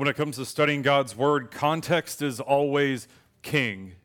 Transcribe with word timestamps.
When 0.00 0.08
it 0.08 0.16
comes 0.16 0.36
to 0.36 0.46
studying 0.46 0.80
God's 0.80 1.14
Word, 1.14 1.50
context 1.50 2.22
is 2.22 2.40
always 2.40 3.06
king. 3.42 3.96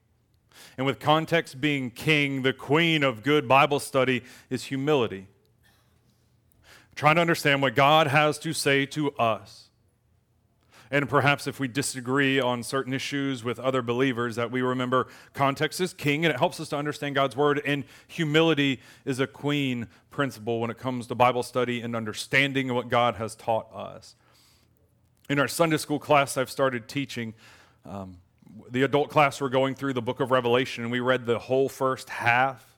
And 0.78 0.86
with 0.86 1.00
context 1.00 1.62
being 1.62 1.90
king, 1.90 2.42
the 2.42 2.52
queen 2.52 3.02
of 3.02 3.24
good 3.24 3.48
Bible 3.48 3.80
study 3.80 4.22
is 4.50 4.66
humility. 4.66 5.30
Trying 6.96 7.16
to 7.16 7.22
understand 7.22 7.62
what 7.62 7.76
God 7.76 8.08
has 8.08 8.38
to 8.40 8.52
say 8.52 8.86
to 8.88 9.12
us. 9.12 9.70
And 10.92 11.08
perhaps 11.08 11.48
if 11.48 11.62
we 11.62 11.70
disagree 11.70 12.42
on 12.42 12.62
certain 12.62 12.92
issues 12.92 13.46
with 13.46 13.58
other 13.58 13.82
believers, 13.82 14.36
that 14.36 14.52
we 14.52 14.62
remember 14.62 15.08
context 15.34 15.80
is 15.80 15.94
king 15.94 16.26
and 16.26 16.34
it 16.34 16.40
helps 16.40 16.60
us 16.60 16.68
to 16.70 16.76
understand 16.76 17.16
God's 17.16 17.38
word. 17.38 17.62
And 17.66 17.86
humility 18.06 18.82
is 19.06 19.22
a 19.22 19.28
queen 19.28 19.88
principle 20.12 20.60
when 20.60 20.70
it 20.70 20.78
comes 20.78 21.08
to 21.08 21.16
Bible 21.16 21.42
study 21.42 21.80
and 21.80 21.96
understanding 21.96 22.74
what 22.74 22.90
God 22.90 23.16
has 23.16 23.34
taught 23.34 23.74
us. 23.74 24.18
In 25.28 25.40
our 25.40 25.48
Sunday 25.48 25.78
school 25.78 25.98
class, 25.98 26.38
I've 26.38 26.52
started 26.52 26.88
teaching. 26.88 27.34
Um, 27.84 28.18
the 28.70 28.84
adult 28.84 29.10
class, 29.10 29.42
we're 29.42 29.50
going 29.50 29.74
through 29.74 29.94
the 29.94 30.02
book 30.02 30.20
of 30.20 30.30
Revelation, 30.30 30.84
and 30.84 30.92
we 30.92 31.00
read 31.00 31.26
the 31.26 31.40
whole 31.40 31.68
first 31.68 32.10
half 32.10 32.76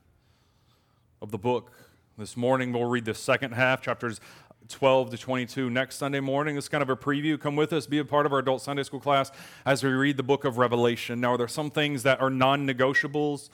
of 1.22 1.32
the 1.32 1.38
book. 1.38 1.74
This 2.18 2.38
morning, 2.38 2.72
we'll 2.72 2.86
read 2.86 3.04
the 3.04 3.14
second 3.14 3.52
half, 3.52 3.82
chapters 3.82 4.22
12 4.70 5.10
to 5.10 5.18
22 5.18 5.70
next 5.70 5.98
Sunday 5.98 6.22
morning. 6.22 6.56
It's 6.56 6.70
kind 6.70 6.82
of 6.82 6.90
a 6.90 6.96
preview. 6.96 7.38
Come 7.38 7.58
with 7.58 7.74
us, 7.74 7.86
be 7.86 7.98
a 7.98 8.06
part 8.06 8.26
of 8.26 8.32
our 8.32 8.40
adult 8.40 8.62
Sunday 8.62 8.84
school 8.84 9.02
class 9.02 9.30
as 9.66 9.84
we 9.84 9.90
read 9.90 10.16
the 10.16 10.24
book 10.24 10.46
of 10.46 10.58
Revelation. 10.58 11.20
Now, 11.20 11.34
are 11.34 11.38
there 11.38 11.50
some 11.50 11.70
things 11.70 12.04
that 12.04 12.22
are 12.22 12.30
non 12.30 12.66
negotiables, 12.66 13.50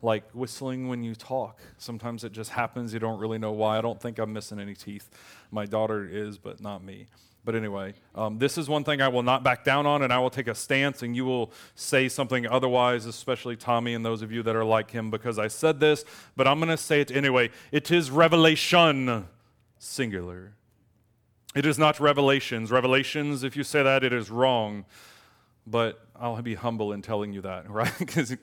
like 0.00 0.24
whistling 0.32 0.88
when 0.88 1.02
you 1.02 1.14
talk. 1.14 1.60
Sometimes 1.76 2.24
it 2.24 2.32
just 2.32 2.50
happens. 2.50 2.94
You 2.94 2.98
don't 2.98 3.18
really 3.18 3.38
know 3.38 3.52
why. 3.52 3.76
I 3.76 3.82
don't 3.82 4.00
think 4.00 4.18
I'm 4.18 4.32
missing 4.32 4.58
any 4.58 4.74
teeth. 4.74 5.10
My 5.50 5.66
daughter 5.66 6.08
is, 6.10 6.38
but 6.38 6.62
not 6.62 6.82
me. 6.82 7.08
But 7.48 7.54
anyway, 7.54 7.94
um, 8.14 8.38
this 8.38 8.58
is 8.58 8.68
one 8.68 8.84
thing 8.84 9.00
I 9.00 9.08
will 9.08 9.22
not 9.22 9.42
back 9.42 9.64
down 9.64 9.86
on, 9.86 10.02
and 10.02 10.12
I 10.12 10.18
will 10.18 10.28
take 10.28 10.48
a 10.48 10.54
stance, 10.54 11.02
and 11.02 11.16
you 11.16 11.24
will 11.24 11.50
say 11.74 12.06
something 12.06 12.46
otherwise, 12.46 13.06
especially 13.06 13.56
Tommy 13.56 13.94
and 13.94 14.04
those 14.04 14.20
of 14.20 14.30
you 14.30 14.42
that 14.42 14.54
are 14.54 14.66
like 14.66 14.90
him, 14.90 15.10
because 15.10 15.38
I 15.38 15.48
said 15.48 15.80
this, 15.80 16.04
but 16.36 16.46
I'm 16.46 16.58
going 16.58 16.68
to 16.68 16.76
say 16.76 17.00
it 17.00 17.10
anyway. 17.10 17.48
It 17.72 17.90
is 17.90 18.10
revelation, 18.10 19.28
singular. 19.78 20.52
It 21.54 21.64
is 21.64 21.78
not 21.78 21.98
revelations. 22.00 22.70
Revelations, 22.70 23.42
if 23.42 23.56
you 23.56 23.64
say 23.64 23.82
that, 23.82 24.04
it 24.04 24.12
is 24.12 24.28
wrong. 24.28 24.84
But 25.66 26.06
I'll 26.14 26.42
be 26.42 26.54
humble 26.54 26.92
in 26.92 27.00
telling 27.00 27.32
you 27.32 27.40
that, 27.40 27.70
right? 27.70 27.98
Because 27.98 28.36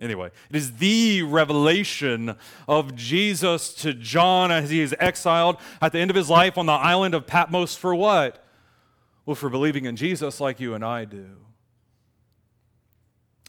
Anyway, 0.00 0.30
it 0.50 0.56
is 0.56 0.76
the 0.78 1.22
revelation 1.22 2.36
of 2.66 2.96
Jesus 2.96 3.72
to 3.74 3.94
John 3.94 4.50
as 4.50 4.70
he 4.70 4.80
is 4.80 4.94
exiled 4.98 5.56
at 5.80 5.92
the 5.92 6.00
end 6.00 6.10
of 6.10 6.16
his 6.16 6.28
life 6.28 6.58
on 6.58 6.66
the 6.66 6.72
island 6.72 7.14
of 7.14 7.26
Patmos 7.26 7.76
for 7.76 7.94
what? 7.94 8.44
Well, 9.24 9.36
for 9.36 9.48
believing 9.48 9.84
in 9.84 9.94
Jesus 9.96 10.40
like 10.40 10.58
you 10.58 10.74
and 10.74 10.84
I 10.84 11.04
do. 11.04 11.36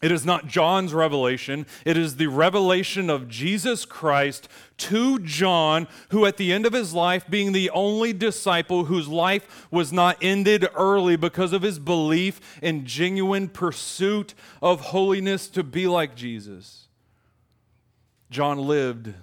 It 0.01 0.11
is 0.11 0.25
not 0.25 0.47
John's 0.47 0.93
revelation. 0.93 1.65
It 1.85 1.97
is 1.97 2.17
the 2.17 2.27
revelation 2.27 3.09
of 3.09 3.29
Jesus 3.29 3.85
Christ 3.85 4.49
to 4.77 5.19
John, 5.19 5.88
who 6.09 6.25
at 6.25 6.38
the 6.38 6.51
end 6.51 6.65
of 6.65 6.73
his 6.73 6.93
life, 6.93 7.25
being 7.29 7.53
the 7.53 7.69
only 7.69 8.11
disciple 8.11 8.85
whose 8.85 9.07
life 9.07 9.67
was 9.71 9.93
not 9.93 10.17
ended 10.21 10.67
early 10.75 11.16
because 11.16 11.53
of 11.53 11.61
his 11.61 11.79
belief 11.79 12.59
and 12.61 12.85
genuine 12.85 13.47
pursuit 13.47 14.33
of 14.61 14.81
holiness 14.81 15.47
to 15.47 15.63
be 15.63 15.88
like 15.88 16.13
Jesus. 16.13 16.89
John 18.29 18.57
lived 18.57 19.13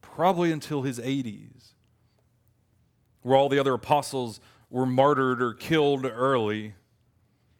probably 0.00 0.52
until 0.52 0.82
his 0.82 1.00
80s, 1.00 1.72
where 3.22 3.36
all 3.36 3.48
the 3.48 3.58
other 3.58 3.74
apostles 3.74 4.38
were 4.70 4.86
martyred 4.86 5.42
or 5.42 5.54
killed 5.54 6.06
early. 6.06 6.74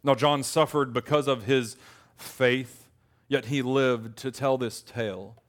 Now, 0.05 0.15
John 0.15 0.43
suffered 0.43 0.93
because 0.93 1.27
of 1.27 1.45
his 1.45 1.77
faith, 2.17 2.87
yet 3.27 3.47
he 3.47 3.63
lived 3.63 4.19
to 4.19 4.31
tell 4.31 4.59
this 4.59 4.83
tale. 4.83 5.43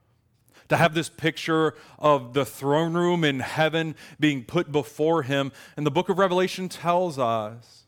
To 0.69 0.77
have 0.77 0.95
this 0.95 1.09
picture 1.09 1.75
of 1.99 2.33
the 2.33 2.45
throne 2.45 2.93
room 2.93 3.23
in 3.23 3.41
heaven 3.41 3.95
being 4.19 4.45
put 4.45 4.71
before 4.71 5.23
him. 5.23 5.51
And 5.77 5.85
the 5.85 5.91
book 5.91 6.09
of 6.09 6.17
Revelation 6.17 6.69
tells 6.69 7.19
us 7.19 7.83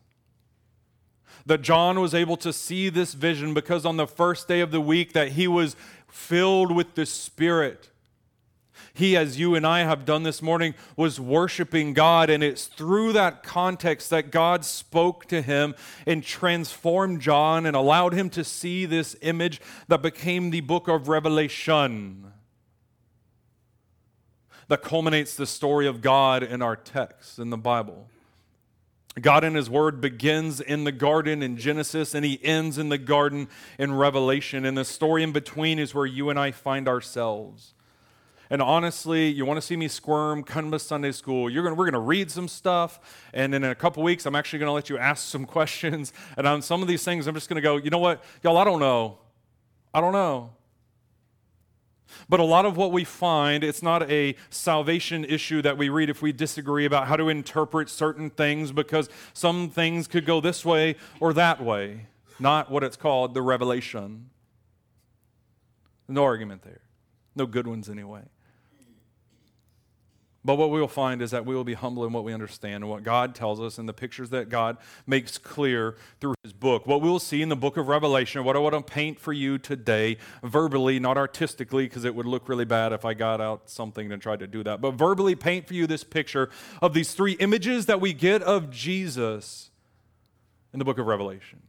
that 1.46 1.62
John 1.62 1.98
was 1.98 2.14
able 2.14 2.36
to 2.36 2.52
see 2.52 2.90
this 2.90 3.14
vision 3.14 3.54
because 3.54 3.86
on 3.86 3.96
the 3.96 4.06
first 4.06 4.46
day 4.46 4.60
of 4.60 4.70
the 4.70 4.80
week 4.80 5.14
that 5.14 5.32
he 5.32 5.48
was 5.48 5.74
filled 6.06 6.70
with 6.70 6.94
the 6.94 7.06
Spirit 7.06 7.90
he, 8.98 9.16
as 9.16 9.38
you 9.38 9.54
and 9.54 9.66
I 9.66 9.80
have 9.80 10.04
done 10.04 10.24
this 10.24 10.42
morning, 10.42 10.74
was 10.96 11.20
worshiping 11.20 11.94
God. 11.94 12.30
And 12.30 12.42
it's 12.42 12.66
through 12.66 13.12
that 13.12 13.42
context 13.42 14.10
that 14.10 14.30
God 14.30 14.64
spoke 14.64 15.26
to 15.26 15.40
him 15.40 15.74
and 16.06 16.22
transformed 16.22 17.20
John 17.20 17.64
and 17.64 17.76
allowed 17.76 18.12
him 18.12 18.28
to 18.30 18.44
see 18.44 18.86
this 18.86 19.16
image 19.22 19.60
that 19.86 20.02
became 20.02 20.50
the 20.50 20.60
book 20.60 20.88
of 20.88 21.08
Revelation 21.08 22.32
that 24.68 24.82
culminates 24.82 25.34
the 25.34 25.46
story 25.46 25.86
of 25.86 26.02
God 26.02 26.42
in 26.42 26.60
our 26.60 26.76
text 26.76 27.38
in 27.38 27.50
the 27.50 27.56
Bible. 27.56 28.06
God 29.20 29.42
in 29.42 29.54
His 29.54 29.68
Word 29.68 30.00
begins 30.00 30.60
in 30.60 30.84
the 30.84 30.92
garden 30.92 31.42
in 31.42 31.56
Genesis 31.56 32.14
and 32.14 32.24
He 32.24 32.38
ends 32.44 32.78
in 32.78 32.88
the 32.88 32.98
garden 32.98 33.48
in 33.78 33.94
Revelation. 33.94 34.64
And 34.64 34.76
the 34.76 34.84
story 34.84 35.22
in 35.22 35.32
between 35.32 35.78
is 35.78 35.94
where 35.94 36.06
you 36.06 36.30
and 36.30 36.38
I 36.38 36.50
find 36.50 36.86
ourselves. 36.86 37.74
And 38.50 38.62
honestly, 38.62 39.28
you 39.28 39.44
want 39.44 39.58
to 39.58 39.62
see 39.62 39.76
me 39.76 39.88
squirm, 39.88 40.42
come 40.42 40.70
to 40.70 40.78
Sunday 40.78 41.12
school. 41.12 41.50
You're 41.50 41.62
gonna, 41.62 41.74
we're 41.74 41.84
going 41.84 41.92
to 41.92 41.98
read 41.98 42.30
some 42.30 42.48
stuff. 42.48 43.28
And 43.34 43.52
then 43.52 43.62
in 43.64 43.70
a 43.70 43.74
couple 43.74 44.02
weeks, 44.02 44.24
I'm 44.26 44.34
actually 44.34 44.60
going 44.60 44.68
to 44.68 44.72
let 44.72 44.88
you 44.88 44.96
ask 44.98 45.26
some 45.26 45.44
questions. 45.58 46.12
And 46.36 46.46
on 46.46 46.62
some 46.62 46.82
of 46.82 46.88
these 46.88 47.04
things, 47.04 47.26
I'm 47.26 47.34
just 47.34 47.48
going 47.48 47.56
to 47.56 47.62
go, 47.62 47.76
you 47.76 47.90
know 47.90 47.98
what? 47.98 48.24
Y'all, 48.42 48.56
I 48.56 48.64
don't 48.64 48.80
know. 48.80 49.18
I 49.92 50.00
don't 50.00 50.12
know. 50.12 50.50
But 52.28 52.40
a 52.40 52.44
lot 52.44 52.64
of 52.64 52.76
what 52.76 52.92
we 52.92 53.04
find, 53.04 53.62
it's 53.62 53.82
not 53.82 54.10
a 54.10 54.34
salvation 54.50 55.24
issue 55.24 55.60
that 55.62 55.76
we 55.76 55.88
read 55.88 56.08
if 56.08 56.22
we 56.22 56.32
disagree 56.32 56.84
about 56.84 57.06
how 57.06 57.16
to 57.16 57.28
interpret 57.28 57.90
certain 57.90 58.30
things 58.30 58.72
because 58.72 59.08
some 59.34 59.68
things 59.70 60.06
could 60.08 60.24
go 60.24 60.40
this 60.40 60.64
way 60.64 60.96
or 61.20 61.32
that 61.34 61.62
way. 61.62 62.06
Not 62.38 62.70
what 62.70 62.82
it's 62.82 62.96
called 62.96 63.34
the 63.34 63.42
revelation. 63.42 64.30
No 66.06 66.24
argument 66.24 66.62
there. 66.62 66.80
No 67.34 67.46
good 67.46 67.66
ones, 67.66 67.90
anyway. 67.90 68.22
But 70.44 70.54
what 70.54 70.70
we 70.70 70.80
will 70.80 70.88
find 70.88 71.20
is 71.20 71.32
that 71.32 71.44
we 71.44 71.54
will 71.54 71.64
be 71.64 71.74
humble 71.74 72.06
in 72.06 72.12
what 72.12 72.22
we 72.22 72.32
understand 72.32 72.84
and 72.84 72.88
what 72.88 73.02
God 73.02 73.34
tells 73.34 73.60
us 73.60 73.76
and 73.76 73.88
the 73.88 73.92
pictures 73.92 74.30
that 74.30 74.48
God 74.48 74.76
makes 75.06 75.36
clear 75.36 75.96
through 76.20 76.34
his 76.44 76.52
book. 76.52 76.86
What 76.86 77.02
we 77.02 77.08
will 77.08 77.18
see 77.18 77.42
in 77.42 77.48
the 77.48 77.56
book 77.56 77.76
of 77.76 77.88
Revelation, 77.88 78.44
what 78.44 78.54
I 78.54 78.60
want 78.60 78.74
to 78.74 78.80
paint 78.80 79.18
for 79.18 79.32
you 79.32 79.58
today, 79.58 80.16
verbally, 80.44 81.00
not 81.00 81.18
artistically, 81.18 81.86
because 81.86 82.04
it 82.04 82.14
would 82.14 82.26
look 82.26 82.48
really 82.48 82.64
bad 82.64 82.92
if 82.92 83.04
I 83.04 83.14
got 83.14 83.40
out 83.40 83.68
something 83.68 84.12
and 84.12 84.22
tried 84.22 84.38
to 84.38 84.46
do 84.46 84.62
that, 84.62 84.80
but 84.80 84.92
verbally 84.92 85.34
paint 85.34 85.66
for 85.66 85.74
you 85.74 85.86
this 85.86 86.04
picture 86.04 86.50
of 86.80 86.94
these 86.94 87.12
three 87.12 87.32
images 87.32 87.86
that 87.86 88.00
we 88.00 88.12
get 88.12 88.40
of 88.42 88.70
Jesus 88.70 89.70
in 90.72 90.78
the 90.78 90.84
book 90.84 90.98
of 90.98 91.06
Revelation 91.06 91.60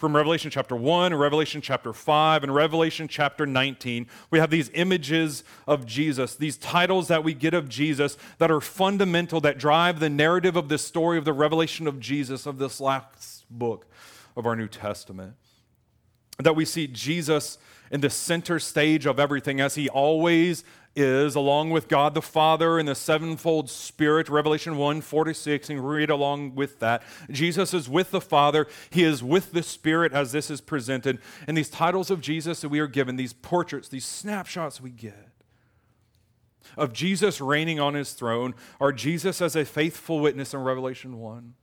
from 0.00 0.16
Revelation 0.16 0.50
chapter 0.50 0.74
1 0.74 1.14
Revelation 1.14 1.60
chapter 1.60 1.92
5 1.92 2.42
and 2.42 2.54
Revelation 2.54 3.06
chapter 3.06 3.44
19. 3.44 4.06
We 4.30 4.38
have 4.38 4.48
these 4.48 4.70
images 4.72 5.44
of 5.66 5.84
Jesus, 5.84 6.34
these 6.34 6.56
titles 6.56 7.08
that 7.08 7.22
we 7.22 7.34
get 7.34 7.52
of 7.52 7.68
Jesus 7.68 8.16
that 8.38 8.50
are 8.50 8.62
fundamental, 8.62 9.42
that 9.42 9.58
drive 9.58 10.00
the 10.00 10.08
narrative 10.08 10.56
of 10.56 10.70
this 10.70 10.82
story 10.82 11.18
of 11.18 11.26
the 11.26 11.34
revelation 11.34 11.86
of 11.86 12.00
Jesus 12.00 12.46
of 12.46 12.56
this 12.56 12.80
last 12.80 13.44
book 13.50 13.86
of 14.38 14.46
our 14.46 14.56
New 14.56 14.68
Testament. 14.68 15.34
That 16.38 16.56
we 16.56 16.64
see 16.64 16.86
Jesus 16.86 17.58
in 17.90 18.00
the 18.00 18.08
center 18.08 18.58
stage 18.58 19.04
of 19.04 19.20
everything 19.20 19.60
as 19.60 19.74
he 19.74 19.90
always 19.90 20.64
is, 20.96 21.34
along 21.34 21.70
with 21.70 21.88
God 21.88 22.14
the 22.14 22.22
Father 22.22 22.78
and 22.78 22.88
the 22.88 22.94
sevenfold 22.94 23.70
Spirit, 23.70 24.28
Revelation 24.28 24.76
1 24.76 25.00
46, 25.00 25.70
and 25.70 25.88
read 25.88 26.10
along 26.10 26.54
with 26.54 26.78
that. 26.80 27.02
Jesus 27.30 27.72
is 27.72 27.88
with 27.88 28.10
the 28.10 28.20
Father, 28.20 28.66
He 28.90 29.04
is 29.04 29.22
with 29.22 29.52
the 29.52 29.62
Spirit 29.62 30.12
as 30.12 30.32
this 30.32 30.50
is 30.50 30.60
presented. 30.60 31.18
And 31.46 31.56
these 31.56 31.70
titles 31.70 32.10
of 32.10 32.20
Jesus 32.20 32.60
that 32.60 32.68
we 32.68 32.80
are 32.80 32.86
given, 32.86 33.16
these 33.16 33.32
portraits, 33.32 33.88
these 33.88 34.04
snapshots 34.04 34.80
we 34.80 34.90
get 34.90 35.28
of 36.76 36.92
Jesus 36.92 37.40
reigning 37.40 37.80
on 37.80 37.94
His 37.94 38.12
throne, 38.12 38.54
are 38.80 38.92
Jesus 38.92 39.42
as 39.42 39.56
a 39.56 39.64
faithful 39.64 40.20
witness 40.20 40.54
in 40.54 40.60
Revelation 40.60 41.18
1, 41.18 41.54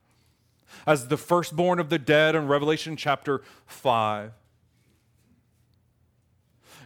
as 0.85 1.07
the 1.07 1.18
firstborn 1.18 1.79
of 1.79 1.89
the 1.89 2.00
dead 2.00 2.35
in 2.35 2.47
Revelation 2.47 2.97
chapter 2.97 3.41
5 3.65 4.33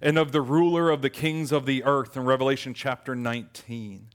and 0.01 0.17
of 0.17 0.31
the 0.31 0.41
ruler 0.41 0.89
of 0.89 1.01
the 1.01 1.09
kings 1.09 1.51
of 1.51 1.65
the 1.65 1.83
earth 1.83 2.17
in 2.17 2.25
Revelation 2.25 2.73
chapter 2.73 3.15
19. 3.15 4.07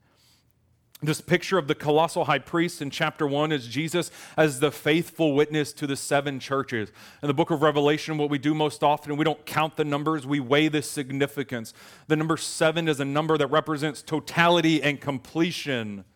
This 1.03 1.21
picture 1.21 1.59
of 1.59 1.69
the 1.69 1.75
colossal 1.75 2.25
high 2.25 2.39
priest 2.39 2.81
in 2.81 2.89
chapter 2.89 3.27
1 3.27 3.53
is 3.53 3.69
Jesus 3.69 4.11
as 4.35 4.61
the 4.61 4.73
faithful 4.73 5.35
witness 5.35 5.75
to 5.75 5.87
the 5.87 5.95
seven 5.95 6.41
churches. 6.41 6.91
In 7.23 7.29
the 7.29 7.35
book 7.35 7.51
of 7.51 7.61
Revelation, 7.61 8.17
what 8.17 8.31
we 8.31 8.39
do 8.39 8.55
most 8.55 8.83
often, 8.83 9.17
we 9.19 9.25
don't 9.25 9.45
count 9.45 9.77
the 9.77 9.85
numbers, 9.85 10.27
we 10.27 10.41
weigh 10.41 10.69
the 10.69 10.81
significance. 10.81 11.75
The 12.09 12.17
number 12.17 12.39
seven 12.39 12.89
is 12.89 12.99
a 12.99 13.05
number 13.05 13.37
that 13.37 13.49
represents 13.49 14.01
totality 14.01 14.83
and 14.83 14.99
completion. 14.99 16.07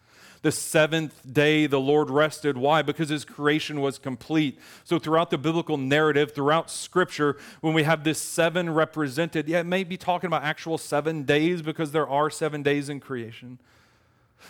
The 0.43 0.53
seventh 0.53 1.21
day 1.31 1.67
the 1.67 1.81
Lord 1.81 2.09
rested. 2.09 2.57
Why? 2.57 2.81
Because 2.81 3.11
his 3.11 3.27
creation 3.27 3.81
was 3.81 3.99
complete. 3.99 4.59
So, 4.85 4.99
throughout 4.99 5.31
the 5.31 5.37
biblical 5.37 5.77
narrative, 5.77 6.33
throughout 6.35 6.71
scripture, 6.71 7.37
when 7.61 7.75
we 7.75 7.83
have 7.83 8.05
this 8.05 8.19
seven 8.19 8.71
represented, 8.71 9.49
yeah, 9.49 9.61
it 9.61 9.67
may 9.67 9.85
be 9.85 9.99
talking 9.99 10.29
about 10.29 10.43
actual 10.43 10.79
seven 10.79 11.25
days 11.25 11.61
because 11.61 11.93
there 11.93 12.09
are 12.09 12.31
seven 12.31 12.63
days 12.63 12.89
in 12.89 13.01
creation. 13.01 13.59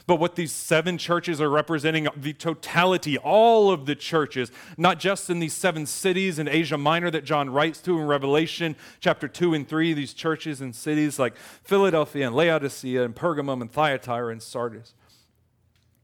But 0.06 0.16
what 0.16 0.36
these 0.36 0.52
seven 0.52 0.98
churches 0.98 1.40
are 1.40 1.50
representing, 1.50 2.08
the 2.16 2.32
totality, 2.32 3.18
all 3.18 3.70
of 3.70 3.86
the 3.86 3.94
churches, 3.94 4.50
not 4.76 5.00
just 5.00 5.30
in 5.30 5.40
these 5.40 5.52
seven 5.52 5.86
cities 5.86 6.38
in 6.38 6.48
Asia 6.48 6.78
Minor 6.78 7.10
that 7.10 7.24
John 7.24 7.50
writes 7.50 7.80
to 7.82 7.98
in 7.98 8.06
Revelation 8.06 8.76
chapter 9.00 9.28
2 9.28 9.54
and 9.54 9.68
3, 9.68 9.92
these 9.92 10.14
churches 10.14 10.60
and 10.60 10.74
cities 10.74 11.18
like 11.18 11.36
Philadelphia 11.36 12.26
and 12.28 12.36
Laodicea 12.36 13.04
and 13.04 13.14
Pergamum 13.14 13.60
and 13.60 13.72
Thyatira 13.72 14.32
and 14.32 14.42
Sardis. 14.42 14.94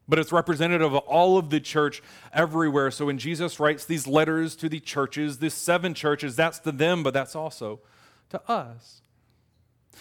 But 0.08 0.18
it's 0.18 0.32
representative 0.32 0.94
of 0.94 1.02
all 1.06 1.36
of 1.36 1.50
the 1.50 1.60
church 1.60 2.02
everywhere. 2.32 2.90
So 2.90 3.06
when 3.06 3.18
Jesus 3.18 3.58
writes 3.58 3.84
these 3.84 4.06
letters 4.06 4.54
to 4.56 4.68
the 4.68 4.78
churches, 4.78 5.38
these 5.38 5.54
seven 5.54 5.94
churches, 5.94 6.36
that's 6.36 6.60
to 6.60 6.72
them, 6.72 7.02
but 7.02 7.12
that's 7.12 7.34
also 7.34 7.80
to 8.30 8.40
us. 8.50 9.02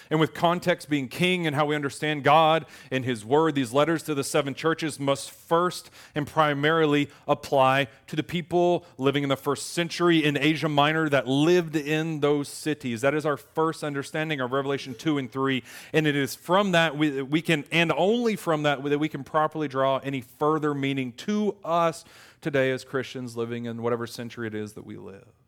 And 0.09 0.19
with 0.19 0.33
context 0.33 0.89
being 0.89 1.07
king 1.07 1.47
and 1.47 1.55
how 1.55 1.65
we 1.65 1.75
understand 1.75 2.23
God 2.23 2.65
and 2.91 3.05
His 3.05 3.25
Word, 3.25 3.55
these 3.55 3.73
letters 3.73 4.03
to 4.03 4.13
the 4.13 4.23
seven 4.23 4.53
churches 4.53 4.99
must 4.99 5.31
first 5.31 5.89
and 6.13 6.27
primarily 6.27 7.09
apply 7.27 7.87
to 8.07 8.15
the 8.15 8.23
people 8.23 8.85
living 8.97 9.23
in 9.23 9.29
the 9.29 9.37
first 9.37 9.73
century 9.73 10.23
in 10.23 10.37
Asia 10.37 10.69
Minor 10.69 11.09
that 11.09 11.27
lived 11.27 11.75
in 11.75 12.19
those 12.19 12.47
cities. 12.47 13.01
That 13.01 13.13
is 13.13 13.25
our 13.25 13.37
first 13.37 13.83
understanding 13.83 14.41
of 14.41 14.51
Revelation 14.51 14.95
2 14.95 15.17
and 15.17 15.31
3. 15.31 15.63
And 15.93 16.07
it 16.07 16.15
is 16.15 16.35
from 16.35 16.71
that 16.71 16.97
we, 16.97 17.21
we 17.21 17.41
can, 17.41 17.65
and 17.71 17.91
only 17.91 18.35
from 18.35 18.63
that, 18.63 18.83
that 18.83 18.99
we 18.99 19.09
can 19.09 19.23
properly 19.23 19.67
draw 19.67 19.97
any 19.97 20.21
further 20.21 20.73
meaning 20.73 21.13
to 21.13 21.55
us 21.63 22.05
today 22.41 22.71
as 22.71 22.83
Christians 22.83 23.35
living 23.35 23.65
in 23.65 23.81
whatever 23.81 24.05
century 24.05 24.47
it 24.47 24.55
is 24.55 24.73
that 24.73 24.85
we 24.85 24.97
live. 24.97 25.44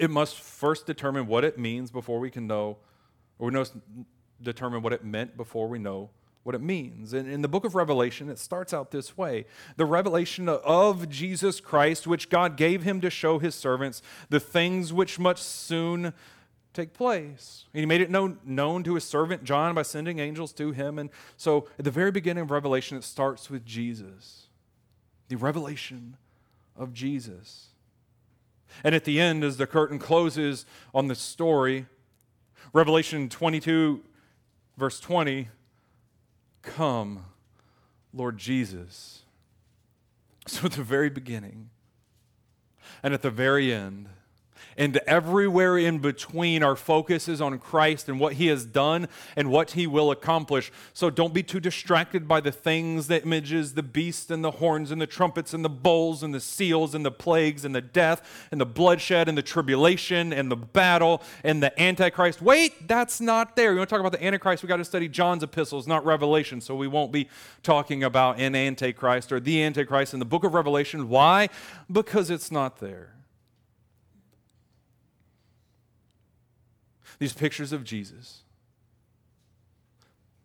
It 0.00 0.10
must 0.10 0.40
first 0.40 0.86
determine 0.86 1.26
what 1.26 1.44
it 1.44 1.58
means 1.58 1.90
before 1.90 2.20
we 2.20 2.30
can 2.30 2.46
know, 2.46 2.78
or 3.38 3.48
we 3.48 3.52
know, 3.52 3.66
determine 4.42 4.80
what 4.80 4.94
it 4.94 5.04
meant 5.04 5.36
before 5.36 5.68
we 5.68 5.78
know 5.78 6.08
what 6.42 6.54
it 6.54 6.62
means. 6.62 7.12
And 7.12 7.30
in 7.30 7.42
the 7.42 7.48
book 7.48 7.66
of 7.66 7.74
Revelation, 7.74 8.30
it 8.30 8.38
starts 8.38 8.72
out 8.72 8.92
this 8.92 9.18
way 9.18 9.44
the 9.76 9.84
revelation 9.84 10.48
of 10.48 11.10
Jesus 11.10 11.60
Christ, 11.60 12.06
which 12.06 12.30
God 12.30 12.56
gave 12.56 12.82
him 12.82 13.02
to 13.02 13.10
show 13.10 13.38
his 13.38 13.54
servants 13.54 14.00
the 14.30 14.40
things 14.40 14.90
which 14.90 15.18
must 15.18 15.44
soon 15.44 16.14
take 16.72 16.94
place. 16.94 17.66
And 17.74 17.80
he 17.80 17.86
made 17.86 18.00
it 18.00 18.10
known, 18.10 18.38
known 18.42 18.82
to 18.84 18.94
his 18.94 19.04
servant 19.04 19.44
John 19.44 19.74
by 19.74 19.82
sending 19.82 20.18
angels 20.18 20.54
to 20.54 20.72
him. 20.72 20.98
And 20.98 21.10
so 21.36 21.68
at 21.78 21.84
the 21.84 21.90
very 21.90 22.10
beginning 22.10 22.44
of 22.44 22.50
Revelation, 22.50 22.96
it 22.96 23.04
starts 23.04 23.50
with 23.50 23.66
Jesus, 23.66 24.46
the 25.28 25.36
revelation 25.36 26.16
of 26.74 26.94
Jesus. 26.94 27.69
And 28.84 28.94
at 28.94 29.04
the 29.04 29.20
end, 29.20 29.44
as 29.44 29.56
the 29.56 29.66
curtain 29.66 29.98
closes 29.98 30.66
on 30.94 31.08
the 31.08 31.14
story, 31.14 31.86
Revelation 32.72 33.28
22, 33.28 34.02
verse 34.76 35.00
20, 35.00 35.48
come, 36.62 37.24
Lord 38.12 38.38
Jesus. 38.38 39.24
So 40.46 40.66
at 40.66 40.72
the 40.72 40.82
very 40.82 41.10
beginning 41.10 41.70
and 43.02 43.14
at 43.14 43.22
the 43.22 43.30
very 43.30 43.72
end, 43.72 44.08
and 44.80 44.96
everywhere 45.06 45.76
in 45.76 45.98
between, 45.98 46.62
our 46.62 46.74
focus 46.74 47.28
is 47.28 47.42
on 47.42 47.58
Christ 47.58 48.08
and 48.08 48.18
what 48.18 48.32
He 48.32 48.46
has 48.46 48.64
done 48.64 49.08
and 49.36 49.50
what 49.50 49.72
He 49.72 49.86
will 49.86 50.10
accomplish. 50.10 50.72
So 50.94 51.10
don't 51.10 51.34
be 51.34 51.42
too 51.42 51.60
distracted 51.60 52.26
by 52.26 52.40
the 52.40 52.50
things, 52.50 53.06
the 53.06 53.22
images, 53.22 53.74
the 53.74 53.82
beast 53.82 54.30
and 54.30 54.42
the 54.42 54.52
horns 54.52 54.90
and 54.90 54.98
the 54.98 55.06
trumpets 55.06 55.52
and 55.52 55.62
the 55.62 55.68
bowls 55.68 56.22
and 56.22 56.32
the 56.32 56.40
seals 56.40 56.94
and 56.94 57.04
the 57.04 57.10
plagues 57.10 57.66
and 57.66 57.74
the 57.74 57.82
death 57.82 58.48
and 58.50 58.58
the 58.58 58.64
bloodshed 58.64 59.28
and 59.28 59.36
the 59.36 59.42
tribulation 59.42 60.32
and 60.32 60.50
the 60.50 60.56
battle 60.56 61.20
and 61.44 61.62
the 61.62 61.78
Antichrist. 61.78 62.40
Wait, 62.40 62.88
that's 62.88 63.20
not 63.20 63.56
there. 63.56 63.72
You 63.72 63.78
want 63.80 63.90
to 63.90 63.94
talk 63.94 64.00
about 64.00 64.12
the 64.12 64.24
Antichrist? 64.24 64.62
We 64.62 64.66
got 64.66 64.78
to 64.78 64.84
study 64.86 65.08
John's 65.08 65.42
epistles, 65.42 65.86
not 65.86 66.06
Revelation. 66.06 66.62
So 66.62 66.74
we 66.74 66.88
won't 66.88 67.12
be 67.12 67.28
talking 67.62 68.02
about 68.02 68.40
an 68.40 68.54
Antichrist 68.54 69.30
or 69.30 69.40
the 69.40 69.62
Antichrist 69.62 70.14
in 70.14 70.20
the 70.20 70.24
book 70.24 70.42
of 70.42 70.54
Revelation. 70.54 71.10
Why? 71.10 71.50
Because 71.92 72.30
it's 72.30 72.50
not 72.50 72.78
there. 72.78 73.10
These 77.20 77.34
pictures 77.34 77.72
of 77.72 77.84
Jesus 77.84 78.42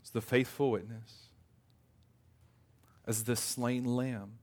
as 0.03 0.09
the 0.11 0.21
faithful 0.21 0.71
witness, 0.71 1.29
as 3.07 3.23
the 3.23 3.35
slain 3.37 3.95
lamb, 3.95 4.33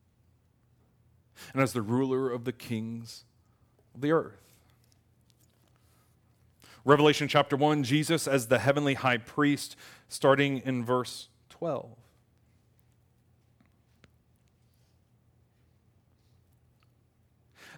and 1.52 1.62
as 1.62 1.74
the 1.74 1.82
ruler 1.82 2.30
of 2.30 2.44
the 2.44 2.52
kings 2.52 3.24
of 3.94 4.00
the 4.00 4.12
earth. 4.12 4.40
Revelation 6.86 7.28
chapter 7.28 7.54
1, 7.54 7.84
Jesus 7.84 8.26
as 8.26 8.48
the 8.48 8.58
heavenly 8.58 8.94
high 8.94 9.18
priest, 9.18 9.76
starting 10.08 10.58
in 10.64 10.84
verse 10.84 11.28
12. 11.50 11.90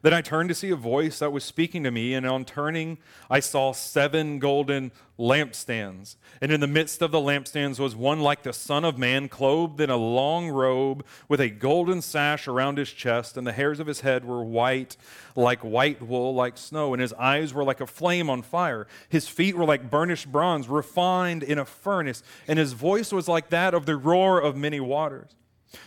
Then 0.04 0.12
I 0.12 0.20
turned 0.20 0.50
to 0.50 0.54
see 0.54 0.68
a 0.68 0.76
voice 0.76 1.20
that 1.20 1.32
was 1.32 1.44
speaking 1.44 1.82
to 1.84 1.90
me, 1.90 2.12
and 2.12 2.26
on 2.26 2.44
turning, 2.44 2.98
I 3.30 3.40
saw 3.40 3.72
seven 3.72 4.38
golden 4.38 4.92
lampstands. 5.18 6.16
And 6.42 6.52
in 6.52 6.60
the 6.60 6.66
midst 6.66 7.00
of 7.00 7.10
the 7.10 7.20
lampstands 7.20 7.78
was 7.78 7.96
one 7.96 8.20
like 8.20 8.42
the 8.42 8.52
Son 8.52 8.84
of 8.84 8.98
Man, 8.98 9.30
clothed 9.30 9.80
in 9.80 9.88
a 9.88 9.96
long 9.96 10.50
robe, 10.50 11.06
with 11.26 11.40
a 11.40 11.48
golden 11.48 12.02
sash 12.02 12.46
around 12.46 12.76
his 12.76 12.92
chest, 12.92 13.38
and 13.38 13.46
the 13.46 13.52
hairs 13.52 13.80
of 13.80 13.86
his 13.86 14.02
head 14.02 14.26
were 14.26 14.44
white, 14.44 14.98
like 15.36 15.60
white 15.60 16.02
wool, 16.02 16.34
like 16.34 16.58
snow, 16.58 16.92
and 16.92 17.00
his 17.00 17.14
eyes 17.14 17.54
were 17.54 17.64
like 17.64 17.80
a 17.80 17.86
flame 17.86 18.28
on 18.28 18.42
fire. 18.42 18.86
His 19.08 19.26
feet 19.26 19.56
were 19.56 19.64
like 19.64 19.90
burnished 19.90 20.30
bronze, 20.30 20.68
refined 20.68 21.42
in 21.42 21.56
a 21.58 21.64
furnace, 21.64 22.22
and 22.46 22.58
his 22.58 22.74
voice 22.74 23.10
was 23.10 23.26
like 23.26 23.48
that 23.48 23.72
of 23.72 23.86
the 23.86 23.96
roar 23.96 24.38
of 24.38 24.54
many 24.54 24.80
waters. 24.80 25.34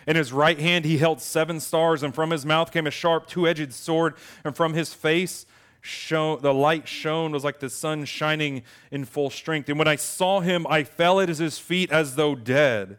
In 0.06 0.16
his 0.16 0.34
right 0.34 0.60
hand 0.60 0.86
he 0.86 0.98
held 0.98 1.22
seven 1.22 1.60
stars, 1.60 2.04
and 2.04 2.13
from 2.13 2.31
his 2.31 2.45
mouth 2.45 2.72
came 2.72 2.88
a 2.88 2.92
sharp 2.92 3.28
two 3.28 3.48
edged 3.48 3.74
sword, 3.74 4.16
and 4.44 4.56
from 4.56 4.74
his 4.74 4.94
face 4.94 5.45
shone, 5.81 6.39
the 6.42 6.54
light 6.54 6.88
shone 6.88 7.31
was 7.31 7.44
like 7.44 7.60
the 7.60 7.69
sun 7.69 8.06
shining 8.06 8.63
in 8.92 9.06
full 9.06 9.30
strength. 9.30 9.69
And 9.69 9.80
when 9.80 9.88
I 9.88 9.95
saw 9.95 10.42
him, 10.42 10.68
I 10.68 10.84
fell 10.84 11.19
at 11.19 11.30
his 11.30 11.57
feet 11.57 11.92
as 11.92 12.16
though 12.16 12.36
dead. 12.36 12.98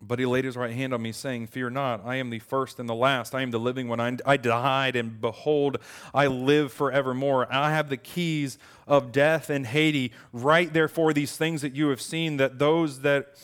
But 0.00 0.18
he 0.18 0.26
laid 0.26 0.44
his 0.44 0.56
right 0.56 0.72
hand 0.72 0.92
on 0.92 1.02
me, 1.02 1.10
saying, 1.10 1.48
Fear 1.48 1.70
not, 1.70 2.02
I 2.04 2.16
am 2.16 2.30
the 2.30 2.38
first 2.38 2.78
and 2.78 2.88
the 2.88 2.94
last. 2.94 3.34
I 3.34 3.42
am 3.42 3.50
the 3.50 3.58
living 3.58 3.88
one. 3.88 3.98
I, 3.98 4.16
I 4.24 4.36
died, 4.36 4.94
and 4.94 5.20
behold, 5.20 5.78
I 6.14 6.26
live 6.26 6.72
forevermore. 6.72 7.52
I 7.52 7.70
have 7.72 7.88
the 7.88 7.96
keys 7.96 8.58
of 8.86 9.10
death 9.10 9.50
and 9.50 9.66
Hades. 9.66 10.10
Write 10.32 10.72
therefore 10.72 11.12
these 11.12 11.36
things 11.36 11.62
that 11.62 11.74
you 11.74 11.88
have 11.88 12.00
seen, 12.00 12.36
that 12.36 12.58
those 12.58 13.00
that 13.00 13.34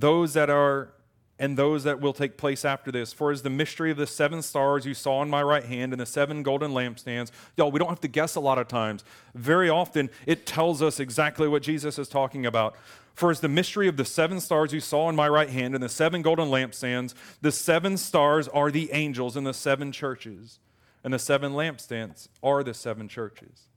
those 0.00 0.34
that 0.34 0.50
are 0.50 0.92
and 1.38 1.56
those 1.56 1.84
that 1.84 2.00
will 2.00 2.14
take 2.14 2.38
place 2.38 2.64
after 2.64 2.90
this. 2.90 3.12
For 3.12 3.30
as 3.30 3.42
the 3.42 3.50
mystery 3.50 3.90
of 3.90 3.98
the 3.98 4.06
seven 4.06 4.40
stars 4.40 4.86
you 4.86 4.94
saw 4.94 5.20
in 5.22 5.28
my 5.28 5.42
right 5.42 5.64
hand 5.64 5.92
and 5.92 6.00
the 6.00 6.06
seven 6.06 6.42
golden 6.42 6.70
lampstands, 6.70 7.30
y'all, 7.56 7.70
we 7.70 7.78
don't 7.78 7.90
have 7.90 8.00
to 8.00 8.08
guess 8.08 8.36
a 8.36 8.40
lot 8.40 8.58
of 8.58 8.68
times. 8.68 9.04
Very 9.34 9.68
often, 9.68 10.08
it 10.24 10.46
tells 10.46 10.80
us 10.80 10.98
exactly 10.98 11.46
what 11.46 11.62
Jesus 11.62 11.98
is 11.98 12.08
talking 12.08 12.46
about. 12.46 12.74
For 13.12 13.30
as 13.30 13.40
the 13.40 13.48
mystery 13.48 13.86
of 13.86 13.98
the 13.98 14.04
seven 14.04 14.40
stars 14.40 14.72
you 14.72 14.80
saw 14.80 15.10
in 15.10 15.16
my 15.16 15.28
right 15.28 15.50
hand 15.50 15.74
and 15.74 15.82
the 15.82 15.90
seven 15.90 16.22
golden 16.22 16.48
lampstands, 16.48 17.14
the 17.42 17.52
seven 17.52 17.98
stars 17.98 18.48
are 18.48 18.70
the 18.70 18.90
angels 18.92 19.36
in 19.36 19.44
the 19.44 19.54
seven 19.54 19.92
churches, 19.92 20.58
and 21.04 21.12
the 21.12 21.18
seven 21.18 21.52
lampstands 21.52 22.28
are 22.42 22.62
the 22.62 22.74
seven 22.74 23.08
churches. 23.08 23.68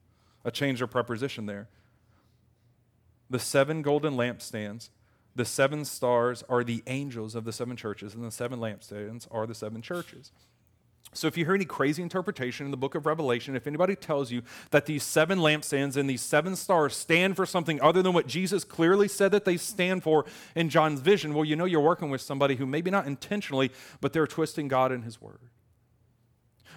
A 0.46 0.52
change 0.52 0.82
of 0.82 0.90
preposition 0.90 1.46
there. 1.46 1.68
The 3.30 3.40
seven 3.40 3.82
golden 3.82 4.16
lampstands 4.16 4.90
the 5.36 5.46
seven 5.46 5.86
stars 5.86 6.44
are 6.50 6.64
the 6.64 6.84
angels 6.88 7.36
of 7.36 7.46
the 7.46 7.54
seven 7.54 7.76
churches, 7.76 8.14
and 8.14 8.24
the 8.24 8.32
seven 8.32 8.60
lampstands 8.60 9.28
are 9.32 9.46
the 9.46 9.56
seven 9.56 9.82
churches. 9.82 10.32
So, 11.12 11.28
if 11.28 11.38
you 11.38 11.46
hear 11.46 11.56
any 11.56 11.66
crazy 11.66 12.04
interpretation 12.04 12.68
in 12.68 12.72
the 12.72 12.78
book 12.78 12.94
of 12.94 13.08
Revelation, 13.08 13.56
if 13.56 13.66
anybody 13.66 13.96
tells 13.96 14.32
you 14.32 14.44
that 14.70 14.86
these 14.86 15.02
seven 15.02 15.40
lampstands 15.40 15.98
and 15.98 16.08
these 16.08 16.22
seven 16.22 16.56
stars 16.56 16.96
stand 16.96 17.36
for 17.36 17.48
something 17.48 17.82
other 17.82 18.04
than 18.04 18.14
what 18.14 18.28
Jesus 18.28 18.64
clearly 18.64 19.08
said 19.08 19.32
that 19.32 19.44
they 19.44 19.58
stand 19.58 20.04
for 20.04 20.26
in 20.56 20.70
John's 20.70 21.00
vision, 21.00 21.34
well, 21.34 21.46
you 21.46 21.56
know 21.56 21.66
you're 21.66 21.82
working 21.82 22.12
with 22.12 22.22
somebody 22.22 22.58
who 22.58 22.68
maybe 22.68 22.92
not 22.92 23.08
intentionally, 23.08 23.72
but 24.02 24.14
they're 24.14 24.28
twisting 24.28 24.68
God 24.68 24.92
in 24.92 25.02
his 25.02 25.20
word. 25.20 25.40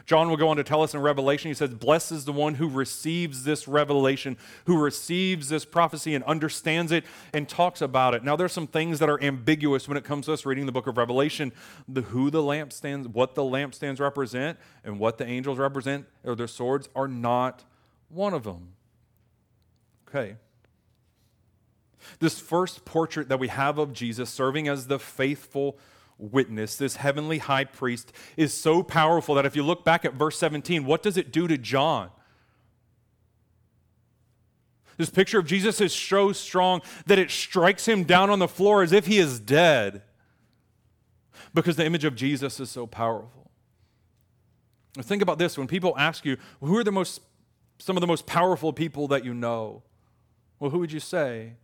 John 0.06 0.28
will 0.28 0.36
go 0.36 0.48
on 0.48 0.56
to 0.56 0.64
tell 0.64 0.82
us 0.82 0.94
in 0.94 1.00
Revelation, 1.00 1.50
he 1.50 1.54
says, 1.54 1.70
Blessed 1.70 2.12
is 2.12 2.24
the 2.24 2.32
one 2.32 2.54
who 2.54 2.68
receives 2.68 3.44
this 3.44 3.68
revelation, 3.68 4.36
who 4.66 4.78
receives 4.78 5.48
this 5.48 5.64
prophecy 5.64 6.14
and 6.14 6.24
understands 6.24 6.92
it 6.92 7.04
and 7.32 7.48
talks 7.48 7.80
about 7.80 8.14
it. 8.14 8.24
Now, 8.24 8.36
there's 8.36 8.52
some 8.52 8.66
things 8.66 8.98
that 8.98 9.08
are 9.08 9.22
ambiguous 9.22 9.88
when 9.88 9.96
it 9.96 10.04
comes 10.04 10.26
to 10.26 10.32
us 10.32 10.44
reading 10.44 10.66
the 10.66 10.72
book 10.72 10.86
of 10.86 10.96
Revelation. 10.96 11.52
The 11.88 12.02
who 12.02 12.30
the 12.30 12.42
lampstands, 12.42 13.06
what 13.06 13.34
the 13.34 13.42
lampstands 13.42 14.00
represent, 14.00 14.58
and 14.84 14.98
what 14.98 15.18
the 15.18 15.26
angels 15.26 15.58
represent, 15.58 16.06
or 16.24 16.34
their 16.34 16.48
swords, 16.48 16.88
are 16.94 17.08
not 17.08 17.64
one 18.08 18.34
of 18.34 18.44
them. 18.44 18.74
Okay. 20.08 20.36
This 22.18 22.38
first 22.38 22.84
portrait 22.84 23.28
that 23.28 23.38
we 23.38 23.48
have 23.48 23.78
of 23.78 23.92
Jesus 23.92 24.30
serving 24.30 24.68
as 24.68 24.86
the 24.86 24.98
faithful 24.98 25.78
witness, 26.22 26.76
this 26.76 26.96
heavenly 26.96 27.38
high 27.38 27.64
priest, 27.64 28.12
is 28.36 28.54
so 28.54 28.82
powerful 28.82 29.34
that 29.34 29.44
if 29.46 29.56
you 29.56 29.62
look 29.62 29.84
back 29.84 30.04
at 30.04 30.14
verse 30.14 30.38
17, 30.38 30.84
what 30.84 31.02
does 31.02 31.16
it 31.16 31.32
do 31.32 31.48
to 31.48 31.58
John? 31.58 32.10
This 34.96 35.10
picture 35.10 35.38
of 35.38 35.46
Jesus 35.46 35.80
is 35.80 35.92
so 35.92 36.32
strong 36.32 36.80
that 37.06 37.18
it 37.18 37.30
strikes 37.30 37.88
him 37.88 38.04
down 38.04 38.30
on 38.30 38.38
the 38.38 38.48
floor 38.48 38.82
as 38.82 38.92
if 38.92 39.06
he 39.06 39.18
is 39.18 39.40
dead 39.40 40.02
because 41.54 41.76
the 41.76 41.84
image 41.84 42.04
of 42.04 42.14
Jesus 42.14 42.60
is 42.60 42.70
so 42.70 42.86
powerful. 42.86 43.50
Think 45.00 45.22
about 45.22 45.38
this 45.38 45.56
when 45.56 45.66
people 45.66 45.94
ask 45.98 46.24
you, 46.24 46.36
who 46.60 46.76
are 46.76 46.84
the 46.84 46.92
most, 46.92 47.20
some 47.78 47.96
of 47.96 48.02
the 48.02 48.06
most 48.06 48.26
powerful 48.26 48.72
people 48.72 49.08
that 49.08 49.24
you 49.24 49.32
know? 49.32 49.82
Well, 50.60 50.70
who 50.70 50.78
would 50.78 50.92
you 50.92 51.00
say? 51.00 51.54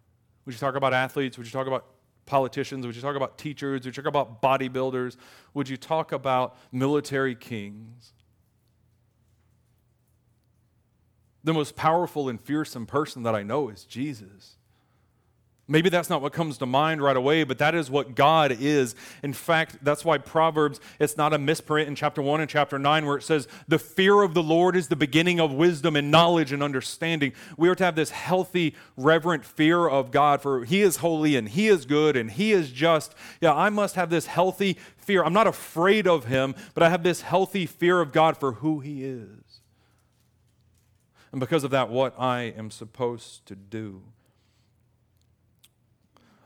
Would 0.45 0.55
you 0.55 0.59
talk 0.59 0.75
about 0.75 0.95
athletes? 0.95 1.37
Would 1.37 1.47
you 1.47 1.53
talk 1.53 1.67
about 1.67 1.85
politicians? 2.29 2.87
Would 2.87 2.95
you 2.95 3.03
talk 3.03 3.17
about 3.17 3.39
teachers? 3.39 3.85
Would 3.85 3.97
you 3.97 4.03
talk 4.03 4.07
about 4.07 4.41
bodybuilders? 4.41 5.17
Would 5.55 5.69
you 5.69 5.77
talk 5.77 6.13
about 6.13 6.57
military 6.71 7.35
kings? 7.35 8.13
The 11.43 11.55
most 11.55 11.75
powerful 11.75 12.29
and 12.29 12.41
fearsome 12.41 12.87
person 12.87 13.25
that 13.25 13.35
I 13.35 13.43
know 13.43 13.71
is 13.71 13.85
Jesus. 13.85 14.58
Maybe 15.71 15.91
that's 15.91 16.09
not 16.09 16.23
what 16.23 16.33
comes 16.33 16.57
to 16.59 16.67
mind 16.67 17.03
right 17.03 17.17
away, 17.17 17.45
but 17.45 17.59
that 17.59 17.75
is 17.75 17.91
what 17.91 18.15
God 18.15 18.57
is. 18.59 18.95
In 19.23 19.35
fact, 19.35 19.77
that's 19.83 20.03
why 20.03 20.17
Proverbs, 20.17 20.81
it's 20.99 21.19
not 21.19 21.35
a 21.35 21.39
misprint 21.39 21.89
in 21.89 21.95
chapter 21.95 22.23
1 22.23 22.41
and 22.41 22.49
chapter 22.49 22.79
9 22.79 23.05
where 23.05 23.19
it 23.19 23.23
says, 23.23 23.47
The 23.69 23.79
fear 23.79 24.23
of 24.23 24.33
the 24.33 24.43
Lord 24.43 24.77
is 24.77 24.89
the 24.89 24.97
beginning 24.97 25.41
of 25.41 25.53
wisdom 25.53 25.95
and 25.95 26.11
knowledge 26.11 26.53
and 26.53 26.63
understanding. 26.63 27.35
We 27.59 27.69
are 27.69 27.75
to 27.75 27.85
have 27.85 27.97
this 27.97 28.09
healthy, 28.09 28.75
reverent 28.97 29.45
fear 29.45 29.87
of 29.87 30.11
God, 30.11 30.41
for 30.41 30.65
He 30.65 30.81
is 30.81 30.97
holy 30.97 31.37
and 31.37 31.47
He 31.47 31.69
is 31.69 31.85
good 31.85 32.17
and 32.17 32.31
He 32.31 32.53
is 32.53 32.73
just. 32.73 33.15
Yeah, 33.43 33.53
I 33.53 33.69
must 33.69 33.95
have 33.97 34.09
this 34.09 34.25
healthy 34.25 34.79
fear. 34.97 35.23
I'm 35.23 35.35
not 35.35 35.47
afraid 35.47 36.09
of 36.09 36.25
Him, 36.25 36.55
but 36.73 36.83
I 36.83 36.89
have 36.89 37.03
this 37.03 37.21
healthy 37.21 37.67
fear 37.67 38.01
of 38.01 38.11
God 38.11 38.39
for 38.39 38.53
who 38.53 38.81
He 38.81 39.05
is. 39.05 39.61
And 41.31 41.41
because 41.41 41.63
of 41.63 41.73
that, 41.73 41.91
what 41.91 42.19
I 42.19 42.55
am 42.57 42.71
supposed 42.71 43.45
to 43.45 43.55
do 43.55 44.03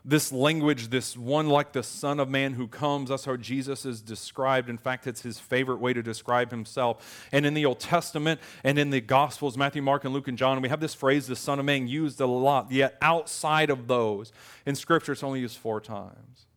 this 0.05 0.31
language, 0.33 0.89
this 0.89 1.15
one 1.15 1.47
like 1.47 1.71
the 1.71 1.83
Son 1.83 2.19
of 2.19 2.29
Man 2.29 2.53
who 2.53 2.67
comes, 2.67 3.09
that's 3.09 3.23
how 3.23 3.37
Jesus 3.37 3.85
is 3.85 4.01
described. 4.01 4.69
In 4.69 4.77
fact, 4.77 5.07
it's 5.07 5.21
his 5.21 5.39
favorite 5.39 5.79
way 5.79 5.93
to 5.93 6.03
describe 6.03 6.51
himself. 6.51 7.27
And 7.31 7.45
in 7.45 7.53
the 7.53 7.65
Old 7.65 7.79
Testament 7.79 8.41
and 8.63 8.77
in 8.77 8.89
the 8.89 8.99
Gospels, 8.99 9.57
Matthew, 9.57 9.81
Mark, 9.81 10.03
and 10.03 10.13
Luke, 10.13 10.27
and 10.27 10.37
John, 10.37 10.61
we 10.61 10.69
have 10.69 10.81
this 10.81 10.93
phrase, 10.93 11.27
the 11.27 11.35
Son 11.35 11.57
of 11.57 11.65
Man, 11.65 11.87
used 11.87 12.19
a 12.19 12.25
lot. 12.25 12.69
Yet 12.71 12.97
outside 13.01 13.69
of 13.69 13.87
those, 13.87 14.33
in 14.65 14.75
Scripture, 14.75 15.13
it's 15.13 15.23
only 15.23 15.39
used 15.39 15.57
four 15.57 15.79
times. 15.79 16.47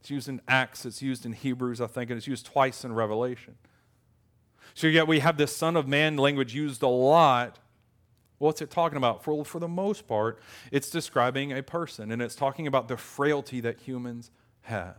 It's 0.00 0.10
used 0.10 0.28
in 0.28 0.42
Acts, 0.46 0.84
it's 0.84 1.00
used 1.00 1.24
in 1.24 1.32
Hebrews, 1.32 1.80
I 1.80 1.86
think, 1.86 2.10
and 2.10 2.18
it's 2.18 2.28
used 2.28 2.46
twice 2.46 2.84
in 2.84 2.92
Revelation. 2.92 3.56
So, 4.74 4.86
yet 4.86 5.08
we 5.08 5.20
have 5.20 5.38
this 5.38 5.56
Son 5.56 5.74
of 5.76 5.88
Man 5.88 6.18
language 6.18 6.54
used 6.54 6.82
a 6.82 6.88
lot 6.88 7.58
What's 8.38 8.60
it 8.60 8.70
talking 8.70 8.96
about? 8.96 9.24
For, 9.24 9.44
for 9.44 9.58
the 9.58 9.68
most 9.68 10.06
part, 10.06 10.38
it's 10.70 10.90
describing 10.90 11.52
a 11.52 11.62
person 11.62 12.10
and 12.10 12.20
it's 12.20 12.34
talking 12.34 12.66
about 12.66 12.88
the 12.88 12.96
frailty 12.96 13.60
that 13.60 13.80
humans 13.80 14.30
have. 14.62 14.96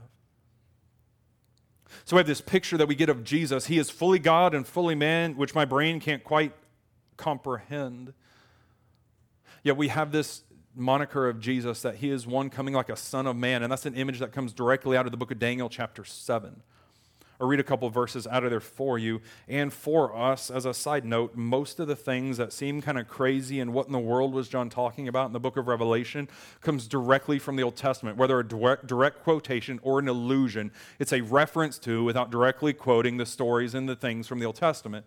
So 2.05 2.15
we 2.15 2.19
have 2.19 2.27
this 2.27 2.41
picture 2.41 2.77
that 2.77 2.87
we 2.87 2.95
get 2.95 3.09
of 3.09 3.23
Jesus. 3.23 3.67
He 3.67 3.77
is 3.77 3.89
fully 3.89 4.19
God 4.19 4.53
and 4.53 4.67
fully 4.67 4.95
man, 4.95 5.37
which 5.37 5.55
my 5.55 5.65
brain 5.65 5.99
can't 5.99 6.23
quite 6.23 6.53
comprehend. 7.15 8.13
Yet 9.63 9.77
we 9.77 9.87
have 9.89 10.11
this 10.11 10.43
moniker 10.75 11.27
of 11.27 11.39
Jesus 11.39 11.81
that 11.81 11.95
he 11.95 12.09
is 12.09 12.27
one 12.27 12.49
coming 12.49 12.73
like 12.73 12.89
a 12.89 12.95
son 12.95 13.25
of 13.25 13.35
man, 13.35 13.63
and 13.63 13.71
that's 13.71 13.85
an 13.85 13.95
image 13.95 14.19
that 14.19 14.31
comes 14.31 14.53
directly 14.53 14.95
out 14.95 15.05
of 15.05 15.11
the 15.11 15.17
book 15.17 15.31
of 15.31 15.39
Daniel, 15.39 15.69
chapter 15.69 16.03
7. 16.03 16.61
I'll 17.39 17.47
read 17.47 17.59
a 17.59 17.63
couple 17.63 17.87
verses 17.91 18.25
out 18.25 18.43
of 18.43 18.49
there 18.49 18.59
for 18.59 18.97
you. 18.97 19.21
And 19.47 19.71
for 19.71 20.15
us, 20.15 20.49
as 20.49 20.65
a 20.65 20.73
side 20.73 21.05
note, 21.05 21.35
most 21.35 21.79
of 21.79 21.87
the 21.87 21.95
things 21.95 22.37
that 22.37 22.51
seem 22.51 22.81
kind 22.81 22.97
of 22.97 23.07
crazy 23.07 23.59
and 23.59 23.73
what 23.73 23.85
in 23.85 23.91
the 23.91 23.99
world 23.99 24.33
was 24.33 24.47
John 24.47 24.69
talking 24.69 25.07
about 25.07 25.27
in 25.27 25.33
the 25.33 25.39
book 25.39 25.55
of 25.55 25.67
Revelation 25.67 26.27
comes 26.61 26.87
directly 26.87 27.37
from 27.37 27.55
the 27.55 27.61
Old 27.61 27.75
Testament, 27.75 28.17
whether 28.17 28.39
a 28.39 28.47
direct, 28.47 28.87
direct 28.87 29.23
quotation 29.23 29.79
or 29.83 29.99
an 29.99 30.07
allusion. 30.07 30.71
It's 30.97 31.13
a 31.13 31.21
reference 31.21 31.77
to, 31.79 32.03
without 32.03 32.31
directly 32.31 32.73
quoting 32.73 33.17
the 33.17 33.25
stories 33.25 33.75
and 33.75 33.87
the 33.87 33.95
things 33.95 34.25
from 34.25 34.39
the 34.39 34.45
Old 34.45 34.55
Testament 34.55 35.05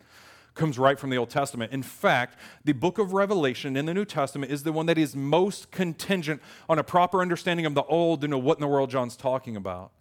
comes 0.55 0.79
right 0.79 0.99
from 0.99 1.11
the 1.11 1.17
Old 1.17 1.31
Testament. 1.31 1.73
In 1.73 1.83
fact, 1.83 2.37
the 2.65 2.73
book 2.73 2.99
of 2.99 3.13
Revelation 3.13 3.77
in 3.77 3.87
the 3.87 3.95
New 3.95 4.05
Testament 4.05 4.53
is 4.53 4.65
the 4.65 4.73
one 4.73 4.87
that 4.87 4.99
is 4.99 5.15
most 5.15 5.71
contingent 5.71 6.43
on 6.69 6.79
a 6.79 6.85
proper 6.85 7.23
understanding 7.23 7.67
of 7.67 7.75
the 7.75 7.85
Old 7.85 8.21
to 8.21 8.29
know 8.29 8.39
what 8.39 8.59
in 8.59 8.61
the 8.61 8.67
world 8.67 8.91
John's 8.91 9.17
talking 9.17 9.57
about. 9.57 9.93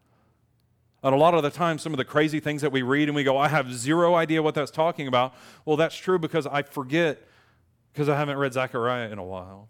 And 1.01 1.15
a 1.15 1.17
lot 1.17 1.33
of 1.33 1.43
the 1.43 1.49
time, 1.49 1.77
some 1.77 1.93
of 1.93 1.97
the 1.97 2.05
crazy 2.05 2.39
things 2.39 2.61
that 2.61 2.71
we 2.71 2.81
read 2.81 3.07
and 3.07 3.15
we 3.15 3.23
go, 3.23 3.37
I 3.37 3.47
have 3.47 3.73
zero 3.73 4.15
idea 4.15 4.43
what 4.43 4.53
that's 4.53 4.71
talking 4.71 5.07
about. 5.07 5.33
Well, 5.65 5.77
that's 5.77 5.95
true 5.95 6.19
because 6.19 6.45
I 6.45 6.63
forget 6.63 7.25
because 7.93 8.09
I 8.09 8.17
haven't 8.17 8.37
read 8.37 8.53
Zechariah 8.53 9.09
in 9.09 9.17
a 9.17 9.23
while, 9.23 9.67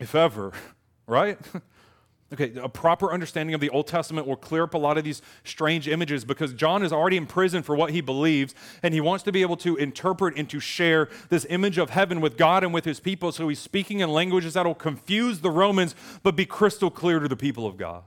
if 0.00 0.14
ever, 0.14 0.52
right? 1.06 1.38
okay, 2.32 2.52
a 2.60 2.68
proper 2.68 3.12
understanding 3.12 3.54
of 3.54 3.60
the 3.60 3.70
Old 3.70 3.86
Testament 3.86 4.26
will 4.26 4.36
clear 4.36 4.64
up 4.64 4.74
a 4.74 4.78
lot 4.78 4.98
of 4.98 5.04
these 5.04 5.22
strange 5.42 5.88
images 5.88 6.24
because 6.24 6.52
John 6.52 6.82
is 6.82 6.92
already 6.92 7.16
in 7.16 7.26
prison 7.26 7.62
for 7.62 7.74
what 7.74 7.90
he 7.90 8.00
believes, 8.00 8.54
and 8.82 8.94
he 8.94 9.00
wants 9.00 9.24
to 9.24 9.32
be 9.32 9.42
able 9.42 9.56
to 9.58 9.76
interpret 9.76 10.36
and 10.36 10.48
to 10.50 10.60
share 10.60 11.08
this 11.28 11.46
image 11.48 11.78
of 11.78 11.90
heaven 11.90 12.20
with 12.20 12.36
God 12.36 12.62
and 12.62 12.72
with 12.72 12.84
his 12.84 13.00
people. 13.00 13.32
So 13.32 13.48
he's 13.48 13.58
speaking 13.58 14.00
in 14.00 14.10
languages 14.10 14.54
that 14.54 14.66
will 14.66 14.74
confuse 14.74 15.40
the 15.40 15.50
Romans 15.50 15.94
but 16.22 16.36
be 16.36 16.46
crystal 16.46 16.90
clear 16.90 17.18
to 17.18 17.28
the 17.28 17.36
people 17.36 17.66
of 17.66 17.76
God. 17.76 18.04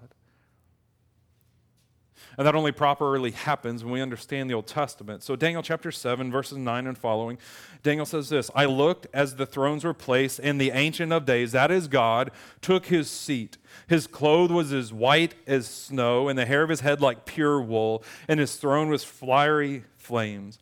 And 2.38 2.48
that 2.48 2.56
only 2.56 2.72
properly 2.72 3.32
happens 3.32 3.84
when 3.84 3.94
we 3.94 4.02
understand 4.02 4.50
the 4.50 4.54
Old 4.56 4.68
Testament. 4.68 5.24
So, 5.24 5.36
Daniel 5.36 5.62
chapter 5.62 5.92
7, 5.92 6.32
verses 6.32 6.58
9 6.58 6.88
and 6.88 6.98
following, 6.98 7.38
Daniel 7.84 8.06
says 8.06 8.30
this 8.30 8.50
I 8.56 8.66
looked 8.66 9.08
as 9.14 9.36
the 9.36 9.46
thrones 9.46 9.84
were 9.84 9.94
placed, 9.94 10.40
and 10.40 10.60
the 10.60 10.72
Ancient 10.72 11.12
of 11.12 11.26
Days, 11.26 11.52
that 11.52 11.72
is 11.72 11.88
God, 11.88 12.32
took 12.62 12.88
his 12.88 13.10
seat. 13.10 13.58
His 13.88 14.08
clothes 14.08 14.52
was 14.52 14.74
as 14.74 14.92
white 14.92 15.36
as 15.46 15.68
snow, 15.68 16.28
and 16.28 16.38
the 16.38 16.46
hair 16.46 16.64
of 16.64 16.70
his 16.70 16.80
head 16.80 17.02
like 17.02 17.26
pure 17.26 17.62
wool, 17.62 18.04
and 18.28 18.40
his 18.40 18.56
throne 18.56 18.90
was 18.90 19.04
fiery 19.04 19.84
flames. 19.98 20.60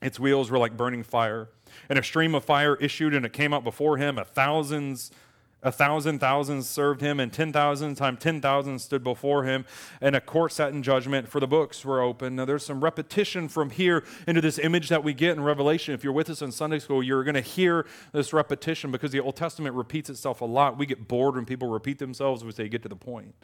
Its 0.00 0.18
wheels 0.18 0.50
were 0.50 0.58
like 0.58 0.76
burning 0.76 1.02
fire. 1.02 1.48
And 1.88 1.98
a 1.98 2.02
stream 2.02 2.34
of 2.34 2.44
fire 2.44 2.76
issued, 2.76 3.14
and 3.14 3.24
it 3.24 3.32
came 3.32 3.54
out 3.54 3.64
before 3.64 3.96
him. 3.96 4.18
A 4.18 4.24
thousands 4.24 5.10
a 5.62 5.70
thousand 5.70 6.18
thousands 6.18 6.68
served 6.68 7.00
him, 7.00 7.20
and 7.20 7.32
ten 7.32 7.52
thousand 7.52 7.94
times 7.94 8.18
ten 8.20 8.40
thousand 8.40 8.80
stood 8.80 9.04
before 9.04 9.44
him, 9.44 9.64
and 10.00 10.16
a 10.16 10.20
court 10.20 10.52
sat 10.52 10.72
in 10.72 10.82
judgment, 10.82 11.28
for 11.28 11.38
the 11.38 11.46
books 11.46 11.84
were 11.84 12.00
open. 12.00 12.36
Now, 12.36 12.44
there's 12.44 12.64
some 12.64 12.82
repetition 12.82 13.48
from 13.48 13.70
here 13.70 14.04
into 14.26 14.40
this 14.40 14.58
image 14.58 14.88
that 14.88 15.04
we 15.04 15.14
get 15.14 15.36
in 15.36 15.42
Revelation. 15.42 15.94
If 15.94 16.02
you're 16.02 16.12
with 16.12 16.30
us 16.30 16.42
in 16.42 16.50
Sunday 16.50 16.78
school, 16.78 17.02
you're 17.02 17.24
going 17.24 17.34
to 17.34 17.40
hear 17.40 17.86
this 18.12 18.32
repetition 18.32 18.90
because 18.90 19.12
the 19.12 19.20
Old 19.20 19.36
Testament 19.36 19.76
repeats 19.76 20.10
itself 20.10 20.40
a 20.40 20.44
lot. 20.44 20.78
We 20.78 20.86
get 20.86 21.06
bored 21.06 21.36
when 21.36 21.44
people 21.44 21.68
repeat 21.68 21.98
themselves, 21.98 22.44
we 22.44 22.52
say, 22.52 22.68
get 22.68 22.82
to 22.82 22.88
the 22.88 22.96
point. 22.96 23.34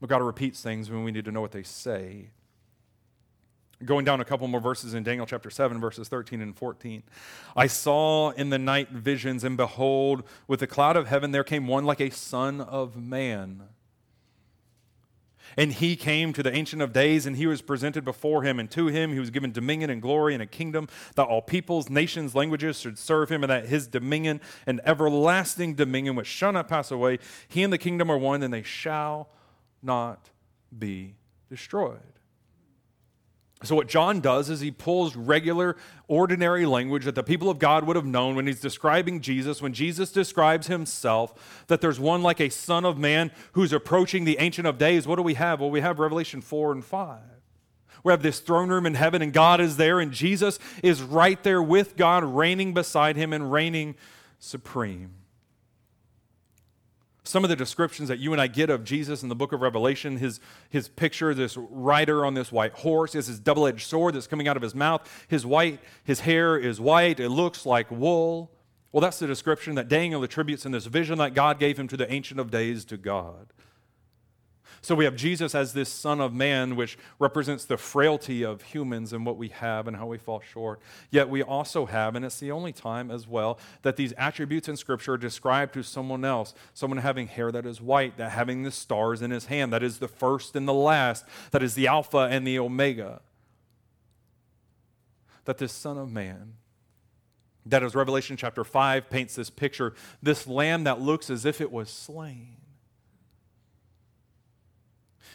But 0.00 0.08
God 0.08 0.22
repeats 0.22 0.60
things 0.62 0.90
when 0.90 1.04
we 1.04 1.12
need 1.12 1.24
to 1.26 1.32
know 1.32 1.40
what 1.40 1.52
they 1.52 1.62
say. 1.62 2.30
Going 3.82 4.04
down 4.04 4.20
a 4.20 4.24
couple 4.26 4.46
more 4.46 4.60
verses 4.60 4.92
in 4.92 5.02
Daniel 5.04 5.24
chapter 5.24 5.48
7, 5.48 5.80
verses 5.80 6.08
13 6.08 6.42
and 6.42 6.54
14. 6.54 7.02
I 7.56 7.66
saw 7.66 8.30
in 8.30 8.50
the 8.50 8.58
night 8.58 8.90
visions, 8.90 9.42
and 9.42 9.56
behold, 9.56 10.22
with 10.46 10.60
the 10.60 10.66
cloud 10.66 10.96
of 10.96 11.06
heaven 11.06 11.30
there 11.30 11.44
came 11.44 11.66
one 11.66 11.86
like 11.86 12.00
a 12.00 12.10
son 12.10 12.60
of 12.60 12.96
man. 12.96 13.62
And 15.56 15.72
he 15.72 15.96
came 15.96 16.32
to 16.34 16.42
the 16.42 16.54
Ancient 16.54 16.82
of 16.82 16.92
Days, 16.92 17.26
and 17.26 17.36
he 17.36 17.46
was 17.46 17.62
presented 17.62 18.04
before 18.04 18.42
him. 18.42 18.58
And 18.58 18.70
to 18.72 18.88
him 18.88 19.12
he 19.12 19.18
was 19.18 19.30
given 19.30 19.50
dominion 19.50 19.90
and 19.90 20.00
glory 20.00 20.34
and 20.34 20.42
a 20.42 20.46
kingdom 20.46 20.88
that 21.16 21.24
all 21.24 21.42
peoples, 21.42 21.88
nations, 21.88 22.34
languages 22.34 22.78
should 22.78 22.98
serve 22.98 23.30
him, 23.30 23.42
and 23.42 23.50
that 23.50 23.66
his 23.66 23.86
dominion 23.86 24.40
and 24.66 24.80
everlasting 24.84 25.74
dominion, 25.74 26.16
which 26.16 26.26
shall 26.26 26.52
not 26.52 26.68
pass 26.68 26.90
away, 26.90 27.18
he 27.48 27.62
and 27.62 27.72
the 27.72 27.78
kingdom 27.78 28.10
are 28.10 28.18
one, 28.18 28.42
and 28.42 28.52
they 28.52 28.62
shall 28.62 29.30
not 29.82 30.28
be 30.78 31.14
destroyed. 31.48 32.19
So, 33.62 33.76
what 33.76 33.88
John 33.88 34.20
does 34.20 34.48
is 34.48 34.60
he 34.60 34.70
pulls 34.70 35.14
regular, 35.14 35.76
ordinary 36.08 36.64
language 36.64 37.04
that 37.04 37.14
the 37.14 37.22
people 37.22 37.50
of 37.50 37.58
God 37.58 37.84
would 37.84 37.96
have 37.96 38.06
known 38.06 38.34
when 38.34 38.46
he's 38.46 38.60
describing 38.60 39.20
Jesus, 39.20 39.60
when 39.60 39.74
Jesus 39.74 40.10
describes 40.12 40.66
himself, 40.68 41.64
that 41.66 41.82
there's 41.82 42.00
one 42.00 42.22
like 42.22 42.40
a 42.40 42.48
son 42.48 42.86
of 42.86 42.96
man 42.96 43.30
who's 43.52 43.74
approaching 43.74 44.24
the 44.24 44.38
Ancient 44.38 44.66
of 44.66 44.78
Days. 44.78 45.06
What 45.06 45.16
do 45.16 45.22
we 45.22 45.34
have? 45.34 45.60
Well, 45.60 45.70
we 45.70 45.82
have 45.82 45.98
Revelation 45.98 46.40
4 46.40 46.72
and 46.72 46.84
5. 46.84 47.20
We 48.02 48.12
have 48.12 48.22
this 48.22 48.40
throne 48.40 48.70
room 48.70 48.86
in 48.86 48.94
heaven, 48.94 49.20
and 49.20 49.30
God 49.30 49.60
is 49.60 49.76
there, 49.76 50.00
and 50.00 50.10
Jesus 50.10 50.58
is 50.82 51.02
right 51.02 51.42
there 51.42 51.62
with 51.62 51.96
God, 51.96 52.24
reigning 52.24 52.72
beside 52.72 53.16
him 53.16 53.34
and 53.34 53.52
reigning 53.52 53.94
supreme 54.38 55.19
some 57.22 57.44
of 57.44 57.50
the 57.50 57.56
descriptions 57.56 58.08
that 58.08 58.18
you 58.18 58.32
and 58.32 58.40
I 58.40 58.46
get 58.46 58.70
of 58.70 58.84
Jesus 58.84 59.22
in 59.22 59.28
the 59.28 59.34
book 59.34 59.52
of 59.52 59.60
Revelation, 59.60 60.16
his, 60.16 60.40
his 60.68 60.88
picture, 60.88 61.34
this 61.34 61.56
rider 61.56 62.24
on 62.24 62.34
this 62.34 62.50
white 62.50 62.72
horse, 62.72 63.14
is 63.14 63.26
his 63.26 63.38
double 63.38 63.66
edged 63.66 63.86
sword 63.86 64.14
that's 64.14 64.26
coming 64.26 64.48
out 64.48 64.56
of 64.56 64.62
his 64.62 64.74
mouth. 64.74 65.26
His 65.28 65.44
white, 65.44 65.80
his 66.04 66.20
hair 66.20 66.56
is 66.56 66.80
white, 66.80 67.20
it 67.20 67.28
looks 67.28 67.66
like 67.66 67.90
wool. 67.90 68.50
Well, 68.92 69.00
that's 69.00 69.18
the 69.18 69.26
description 69.26 69.76
that 69.76 69.88
Daniel 69.88 70.24
attributes 70.24 70.66
in 70.66 70.72
this 70.72 70.86
vision 70.86 71.18
that 71.18 71.34
God 71.34 71.60
gave 71.60 71.78
him 71.78 71.88
to 71.88 71.96
the 71.96 72.10
Ancient 72.12 72.40
of 72.40 72.50
Days 72.50 72.84
to 72.86 72.96
God. 72.96 73.52
So 74.82 74.94
we 74.94 75.04
have 75.04 75.14
Jesus 75.14 75.54
as 75.54 75.74
this 75.74 75.90
Son 75.90 76.20
of 76.20 76.32
Man, 76.32 76.74
which 76.74 76.96
represents 77.18 77.66
the 77.66 77.76
frailty 77.76 78.42
of 78.42 78.62
humans 78.62 79.12
and 79.12 79.26
what 79.26 79.36
we 79.36 79.48
have 79.48 79.86
and 79.86 79.96
how 79.96 80.06
we 80.06 80.16
fall 80.16 80.40
short. 80.40 80.80
Yet 81.10 81.28
we 81.28 81.42
also 81.42 81.84
have, 81.84 82.16
and 82.16 82.24
it's 82.24 82.40
the 82.40 82.50
only 82.50 82.72
time 82.72 83.10
as 83.10 83.28
well, 83.28 83.58
that 83.82 83.96
these 83.96 84.14
attributes 84.16 84.68
in 84.68 84.78
Scripture 84.78 85.14
are 85.14 85.18
described 85.18 85.74
to 85.74 85.82
someone 85.82 86.24
else. 86.24 86.54
Someone 86.72 86.98
having 86.98 87.26
hair 87.26 87.52
that 87.52 87.66
is 87.66 87.82
white, 87.82 88.16
that 88.16 88.32
having 88.32 88.62
the 88.62 88.70
stars 88.70 89.20
in 89.20 89.30
his 89.30 89.46
hand, 89.46 89.70
that 89.74 89.82
is 89.82 89.98
the 89.98 90.08
first 90.08 90.56
and 90.56 90.66
the 90.66 90.72
last, 90.72 91.26
that 91.50 91.62
is 91.62 91.74
the 91.74 91.86
Alpha 91.86 92.28
and 92.30 92.46
the 92.46 92.58
Omega. 92.58 93.20
That 95.44 95.58
this 95.58 95.74
Son 95.74 95.98
of 95.98 96.10
Man, 96.10 96.54
that 97.66 97.82
as 97.82 97.94
Revelation 97.94 98.38
chapter 98.38 98.64
5 98.64 99.10
paints 99.10 99.34
this 99.34 99.50
picture, 99.50 99.92
this 100.22 100.46
lamb 100.46 100.84
that 100.84 101.02
looks 101.02 101.28
as 101.28 101.44
if 101.44 101.60
it 101.60 101.70
was 101.70 101.90
slain 101.90 102.59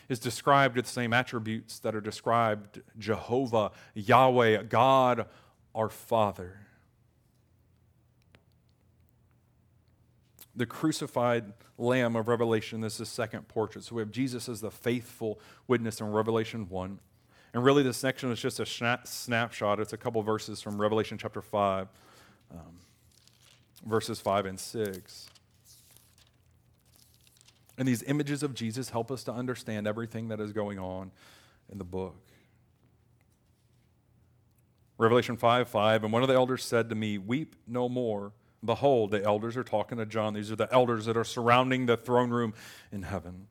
is 0.10 0.20
described 0.20 0.76
with 0.76 0.86
the 0.86 0.92
same 0.92 1.14
attributes 1.14 1.80
that 1.80 1.96
are 1.96 2.02
described 2.02 2.82
Jehovah, 2.98 3.72
Yahweh, 3.94 4.64
God, 4.64 5.28
our 5.74 5.90
Father. 5.90 6.60
The 10.56 10.66
crucified 10.66 11.54
Lamb 11.78 12.16
of 12.16 12.28
Revelation, 12.28 12.82
this 12.82 12.94
is 12.94 13.00
the 13.00 13.06
second 13.06 13.48
portrait. 13.48 13.84
So 13.84 13.96
we 13.96 14.02
have 14.02 14.12
Jesus 14.12 14.48
as 14.48 14.62
the 14.62 14.72
faithful 14.72 15.40
witness 15.68 16.00
in 16.00 16.12
Revelation 16.12 16.70
1. 16.70 17.00
And 17.54 17.64
really, 17.64 17.84
this 17.84 17.98
section 17.98 18.32
is 18.32 18.40
just 18.40 18.60
a 18.60 18.66
snapshot. 18.66 19.80
It's 19.80 19.94
a 19.94 19.98
couple 19.98 20.22
verses 20.22 20.62
from 20.62 20.80
Revelation 20.80 21.18
chapter 21.18 21.42
5, 21.42 21.88
um, 22.52 22.60
verses 23.86 24.20
5 24.20 24.46
and 24.46 24.60
6. 24.60 25.30
And 27.78 27.88
these 27.88 28.04
images 28.04 28.44
of 28.44 28.54
Jesus 28.54 28.90
help 28.90 29.12
us 29.12 29.24
to 29.26 29.34
understand 29.34 29.88
everything 29.88 30.30
that 30.30 30.40
is 30.40 30.54
going 30.54 30.80
on 30.80 31.12
in 31.70 31.78
the 31.78 31.84
book. 31.84 32.16
Revelation 34.98 35.36
5 35.36 35.68
5, 35.68 36.04
and 36.06 36.14
one 36.14 36.22
of 36.22 36.30
the 36.30 36.36
elders 36.36 36.64
said 36.64 36.90
to 36.90 36.96
me, 36.96 37.18
Weep 37.18 37.56
no 37.68 37.90
more. 37.90 38.32
Behold, 38.64 39.12
the 39.12 39.24
elders 39.24 39.58
are 39.58 39.64
talking 39.64 39.98
to 39.98 40.06
John. 40.06 40.34
These 40.34 40.52
are 40.52 40.56
the 40.56 40.72
elders 40.74 41.06
that 41.06 41.18
are 41.18 41.26
surrounding 41.26 41.86
the 41.86 41.98
throne 41.98 42.32
room 42.32 42.54
in 42.92 43.04
heaven. 43.04 43.48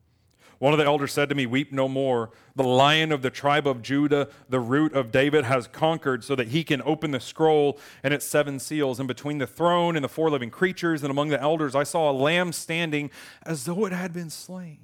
One 0.58 0.72
of 0.72 0.78
the 0.78 0.84
elders 0.84 1.12
said 1.12 1.28
to 1.28 1.34
me, 1.34 1.46
Weep 1.46 1.72
no 1.72 1.88
more. 1.88 2.30
The 2.54 2.64
lion 2.64 3.12
of 3.12 3.22
the 3.22 3.30
tribe 3.30 3.66
of 3.66 3.82
Judah, 3.82 4.28
the 4.48 4.60
root 4.60 4.92
of 4.92 5.10
David, 5.10 5.44
has 5.44 5.66
conquered 5.66 6.24
so 6.24 6.34
that 6.36 6.48
he 6.48 6.64
can 6.64 6.80
open 6.82 7.10
the 7.10 7.20
scroll 7.20 7.78
and 8.02 8.14
its 8.14 8.24
seven 8.24 8.58
seals. 8.58 8.98
And 8.98 9.08
between 9.08 9.38
the 9.38 9.46
throne 9.46 9.96
and 9.96 10.04
the 10.04 10.08
four 10.08 10.30
living 10.30 10.50
creatures 10.50 11.02
and 11.02 11.10
among 11.10 11.28
the 11.28 11.40
elders, 11.40 11.74
I 11.74 11.82
saw 11.82 12.10
a 12.10 12.12
lamb 12.12 12.52
standing 12.52 13.10
as 13.44 13.64
though 13.64 13.84
it 13.84 13.92
had 13.92 14.12
been 14.12 14.30
slain, 14.30 14.78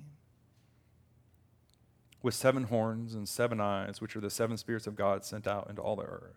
with 2.22 2.34
seven 2.34 2.64
horns 2.64 3.14
and 3.14 3.28
seven 3.28 3.60
eyes, 3.60 4.00
which 4.00 4.16
are 4.16 4.20
the 4.20 4.30
seven 4.30 4.56
spirits 4.56 4.86
of 4.86 4.96
God 4.96 5.24
sent 5.24 5.46
out 5.46 5.68
into 5.70 5.80
all 5.80 5.96
the 5.96 6.02
earth. 6.02 6.36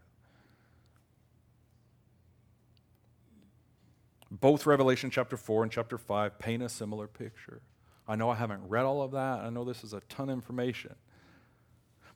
Both 4.32 4.66
Revelation 4.66 5.12
chapter 5.12 5.38
4 5.38 5.64
and 5.64 5.72
chapter 5.72 5.98
5 5.98 6.40
paint 6.40 6.64
a 6.64 6.70
similar 6.70 7.08
picture. 7.08 7.62
I 8.08 8.16
know 8.16 8.30
I 8.30 8.36
haven't 8.36 8.68
read 8.68 8.86
all 8.86 9.02
of 9.02 9.12
that. 9.12 9.40
I 9.42 9.50
know 9.50 9.64
this 9.64 9.84
is 9.84 9.94
a 9.94 10.02
ton 10.10 10.30
of 10.30 10.34
information. 10.34 10.96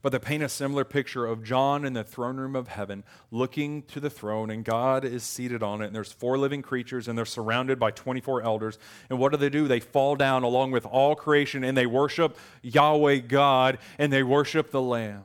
But 0.00 0.12
they 0.12 0.18
paint 0.20 0.44
a 0.44 0.48
similar 0.48 0.84
picture 0.84 1.26
of 1.26 1.42
John 1.42 1.84
in 1.84 1.92
the 1.92 2.04
throne 2.04 2.36
room 2.36 2.54
of 2.54 2.68
heaven 2.68 3.02
looking 3.32 3.82
to 3.84 3.98
the 3.98 4.10
throne, 4.10 4.48
and 4.48 4.64
God 4.64 5.04
is 5.04 5.24
seated 5.24 5.62
on 5.62 5.82
it, 5.82 5.86
and 5.86 5.96
there's 5.96 6.12
four 6.12 6.38
living 6.38 6.62
creatures, 6.62 7.08
and 7.08 7.18
they're 7.18 7.24
surrounded 7.24 7.80
by 7.80 7.90
24 7.90 8.42
elders. 8.42 8.78
And 9.10 9.18
what 9.18 9.32
do 9.32 9.38
they 9.38 9.50
do? 9.50 9.66
They 9.66 9.80
fall 9.80 10.14
down 10.14 10.44
along 10.44 10.70
with 10.70 10.86
all 10.86 11.16
creation, 11.16 11.64
and 11.64 11.76
they 11.76 11.86
worship 11.86 12.38
Yahweh 12.62 13.16
God, 13.18 13.78
and 13.98 14.12
they 14.12 14.22
worship 14.22 14.70
the 14.70 14.82
Lamb. 14.82 15.24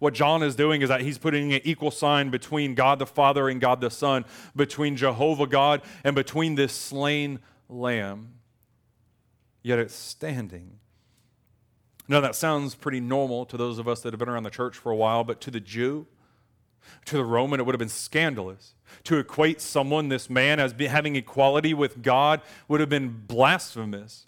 What 0.00 0.12
John 0.12 0.42
is 0.42 0.54
doing 0.54 0.82
is 0.82 0.90
that 0.90 1.00
he's 1.00 1.18
putting 1.18 1.54
an 1.54 1.62
equal 1.64 1.90
sign 1.90 2.28
between 2.28 2.74
God 2.74 2.98
the 2.98 3.06
Father 3.06 3.48
and 3.48 3.58
God 3.58 3.80
the 3.80 3.90
Son, 3.90 4.26
between 4.54 4.96
Jehovah 4.96 5.46
God 5.46 5.80
and 6.04 6.14
between 6.14 6.56
this 6.56 6.72
slain 6.72 7.38
Lamb 7.70 8.37
yet 9.62 9.78
it's 9.78 9.94
standing. 9.94 10.78
Now, 12.08 12.20
that 12.20 12.34
sounds 12.34 12.74
pretty 12.74 13.00
normal 13.00 13.44
to 13.46 13.56
those 13.56 13.78
of 13.78 13.86
us 13.86 14.00
that 14.00 14.12
have 14.12 14.18
been 14.18 14.28
around 14.28 14.44
the 14.44 14.50
church 14.50 14.76
for 14.76 14.90
a 14.90 14.96
while, 14.96 15.24
but 15.24 15.40
to 15.42 15.50
the 15.50 15.60
Jew, 15.60 16.06
to 17.04 17.16
the 17.16 17.24
Roman, 17.24 17.60
it 17.60 17.66
would 17.66 17.74
have 17.74 17.78
been 17.78 17.88
scandalous. 17.88 18.74
To 19.04 19.18
equate 19.18 19.60
someone, 19.60 20.08
this 20.08 20.30
man, 20.30 20.58
as 20.58 20.72
having 20.72 21.16
equality 21.16 21.74
with 21.74 22.02
God 22.02 22.40
would 22.66 22.80
have 22.80 22.88
been 22.88 23.24
blasphemous. 23.26 24.26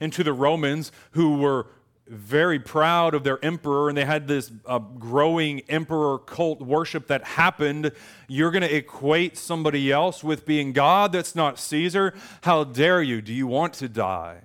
And 0.00 0.12
to 0.12 0.22
the 0.22 0.32
Romans, 0.32 0.92
who 1.12 1.38
were 1.38 1.66
very 2.08 2.58
proud 2.58 3.14
of 3.14 3.24
their 3.24 3.44
emperor 3.44 3.88
and 3.88 3.98
they 3.98 4.04
had 4.04 4.28
this 4.28 4.52
uh, 4.64 4.78
growing 4.78 5.60
emperor 5.68 6.18
cult 6.18 6.60
worship 6.60 7.08
that 7.08 7.24
happened. 7.24 7.90
You're 8.28 8.52
going 8.52 8.62
to 8.62 8.74
equate 8.74 9.36
somebody 9.36 9.90
else 9.90 10.22
with 10.22 10.46
being 10.46 10.72
God 10.72 11.12
that's 11.12 11.34
not 11.34 11.58
Caesar? 11.58 12.14
How 12.42 12.64
dare 12.64 13.02
you? 13.02 13.20
Do 13.20 13.32
you 13.32 13.46
want 13.46 13.74
to 13.74 13.88
die? 13.88 14.42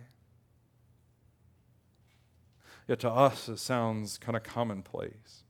Yet 2.88 3.00
to 3.02 3.10
us, 3.10 3.48
it 3.48 3.60
sounds 3.60 4.18
kind 4.18 4.36
of 4.36 4.44
commonplace. 4.44 5.44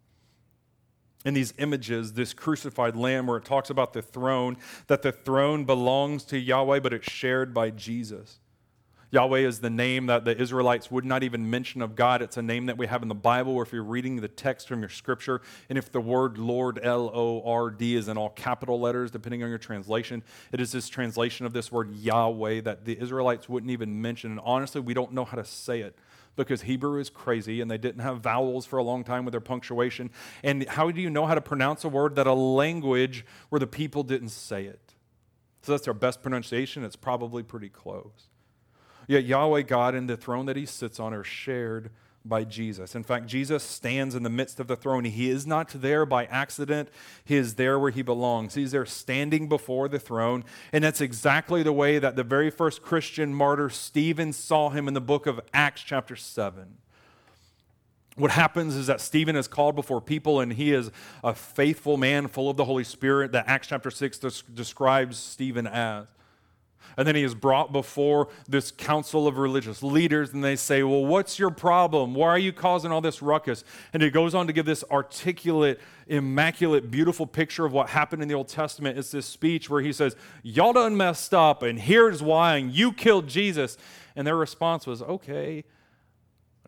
In 1.23 1.33
these 1.33 1.53
images, 1.57 2.13
this 2.13 2.33
crucified 2.33 2.95
lamb, 2.95 3.27
where 3.27 3.37
it 3.37 3.45
talks 3.45 3.69
about 3.69 3.93
the 3.93 4.01
throne, 4.01 4.57
that 4.87 5.01
the 5.01 5.11
throne 5.11 5.65
belongs 5.65 6.23
to 6.25 6.39
Yahweh, 6.39 6.79
but 6.79 6.93
it's 6.93 7.11
shared 7.11 7.53
by 7.53 7.69
Jesus. 7.69 8.39
Yahweh 9.11 9.39
is 9.39 9.59
the 9.59 9.69
name 9.69 10.05
that 10.05 10.23
the 10.23 10.35
Israelites 10.39 10.89
would 10.89 11.03
not 11.03 11.21
even 11.21 11.49
mention 11.49 11.81
of 11.81 11.95
God. 11.95 12.21
It's 12.21 12.37
a 12.37 12.41
name 12.41 12.67
that 12.67 12.77
we 12.77 12.87
have 12.87 13.01
in 13.01 13.09
the 13.09 13.13
Bible, 13.13 13.53
or 13.53 13.61
if 13.61 13.73
you're 13.73 13.83
reading 13.83 14.15
the 14.15 14.29
text 14.29 14.69
from 14.69 14.79
your 14.79 14.89
scripture, 14.89 15.41
and 15.69 15.77
if 15.77 15.91
the 15.91 15.99
word 15.99 16.37
Lord, 16.37 16.79
L 16.81 17.11
O 17.13 17.43
R 17.45 17.69
D, 17.69 17.95
is 17.95 18.07
in 18.07 18.17
all 18.17 18.29
capital 18.29 18.79
letters, 18.79 19.11
depending 19.11 19.43
on 19.43 19.49
your 19.49 19.57
translation, 19.57 20.23
it 20.53 20.61
is 20.61 20.71
this 20.71 20.87
translation 20.87 21.45
of 21.45 21.51
this 21.51 21.71
word 21.71 21.93
Yahweh 21.93 22.61
that 22.61 22.85
the 22.85 22.97
Israelites 22.99 23.49
wouldn't 23.49 23.71
even 23.71 24.01
mention. 24.01 24.31
And 24.31 24.39
honestly, 24.43 24.79
we 24.79 24.93
don't 24.93 25.11
know 25.11 25.25
how 25.25 25.35
to 25.35 25.45
say 25.45 25.81
it 25.81 25.97
because 26.35 26.63
Hebrew 26.63 26.99
is 26.99 27.09
crazy 27.09 27.61
and 27.61 27.69
they 27.69 27.77
didn't 27.77 28.01
have 28.01 28.21
vowels 28.21 28.65
for 28.65 28.77
a 28.77 28.83
long 28.83 29.03
time 29.03 29.25
with 29.25 29.31
their 29.33 29.41
punctuation. 29.41 30.09
And 30.43 30.67
how 30.67 30.89
do 30.91 31.01
you 31.01 31.09
know 31.09 31.25
how 31.25 31.35
to 31.35 31.41
pronounce 31.41 31.83
a 31.83 31.89
word 31.89 32.15
that 32.15 32.27
a 32.27 32.33
language 32.33 33.25
where 33.49 33.59
the 33.59 33.67
people 33.67 34.03
didn't 34.03 34.29
say 34.29 34.65
it? 34.65 34.95
So 35.61 35.73
that's 35.73 35.87
our 35.87 35.93
best 35.93 36.21
pronunciation. 36.21 36.83
It's 36.83 36.95
probably 36.95 37.43
pretty 37.43 37.69
close. 37.69 38.29
Yet 39.07 39.25
Yahweh 39.25 39.63
God 39.63 39.93
and 39.93 40.09
the 40.09 40.17
throne 40.17 40.45
that 40.45 40.55
he 40.55 40.65
sits 40.65 40.99
on 40.99 41.13
are 41.13 41.23
shared 41.23 41.91
by 42.23 42.43
Jesus. 42.43 42.95
In 42.95 43.03
fact, 43.03 43.25
Jesus 43.25 43.63
stands 43.63 44.15
in 44.15 44.23
the 44.23 44.29
midst 44.29 44.59
of 44.59 44.67
the 44.67 44.75
throne. 44.75 45.05
He 45.05 45.29
is 45.29 45.47
not 45.47 45.69
there 45.69 46.05
by 46.05 46.25
accident, 46.25 46.89
he 47.25 47.35
is 47.35 47.55
there 47.55 47.79
where 47.79 47.91
he 47.91 48.01
belongs. 48.01 48.53
He's 48.53 48.71
there 48.71 48.85
standing 48.85 49.49
before 49.49 49.87
the 49.87 49.99
throne. 49.99 50.43
And 50.71 50.83
that's 50.83 51.01
exactly 51.01 51.63
the 51.63 51.73
way 51.73 51.99
that 51.99 52.15
the 52.15 52.23
very 52.23 52.49
first 52.49 52.81
Christian 52.81 53.33
martyr, 53.33 53.69
Stephen, 53.69 54.33
saw 54.33 54.69
him 54.69 54.87
in 54.87 54.93
the 54.93 55.01
book 55.01 55.25
of 55.25 55.41
Acts, 55.53 55.81
chapter 55.81 56.15
7. 56.15 56.77
What 58.17 58.31
happens 58.31 58.75
is 58.75 58.87
that 58.87 59.01
Stephen 59.01 59.35
is 59.35 59.47
called 59.47 59.75
before 59.75 60.01
people, 60.01 60.41
and 60.41 60.53
he 60.53 60.73
is 60.73 60.91
a 61.23 61.33
faithful 61.33 61.97
man 61.97 62.27
full 62.27 62.49
of 62.49 62.57
the 62.57 62.65
Holy 62.65 62.83
Spirit 62.83 63.31
that 63.31 63.45
Acts 63.47 63.67
chapter 63.67 63.89
6 63.89 64.19
describes 64.53 65.17
Stephen 65.17 65.65
as. 65.65 66.07
And 66.97 67.07
then 67.07 67.15
he 67.15 67.23
is 67.23 67.33
brought 67.33 67.71
before 67.71 68.27
this 68.47 68.71
council 68.71 69.27
of 69.27 69.37
religious 69.37 69.81
leaders, 69.81 70.33
and 70.33 70.43
they 70.43 70.55
say, 70.55 70.83
Well, 70.83 71.05
what's 71.05 71.39
your 71.39 71.51
problem? 71.51 72.13
Why 72.13 72.29
are 72.29 72.37
you 72.37 72.51
causing 72.51 72.91
all 72.91 73.01
this 73.01 73.21
ruckus? 73.21 73.63
And 73.93 74.03
he 74.03 74.09
goes 74.09 74.35
on 74.35 74.47
to 74.47 74.53
give 74.53 74.65
this 74.65 74.83
articulate, 74.91 75.79
immaculate, 76.07 76.91
beautiful 76.91 77.25
picture 77.25 77.65
of 77.65 77.73
what 77.73 77.89
happened 77.89 78.21
in 78.21 78.27
the 78.27 78.35
Old 78.35 78.47
Testament. 78.47 78.97
It's 78.97 79.11
this 79.11 79.25
speech 79.25 79.69
where 79.69 79.81
he 79.81 79.93
says, 79.93 80.15
Y'all 80.43 80.73
done 80.73 80.97
messed 80.97 81.33
up, 81.33 81.63
and 81.63 81.79
here's 81.79 82.21
why, 82.21 82.57
and 82.57 82.71
you 82.71 82.91
killed 82.91 83.27
Jesus. 83.27 83.77
And 84.15 84.27
their 84.27 84.35
response 84.35 84.85
was, 84.85 85.01
Okay, 85.01 85.63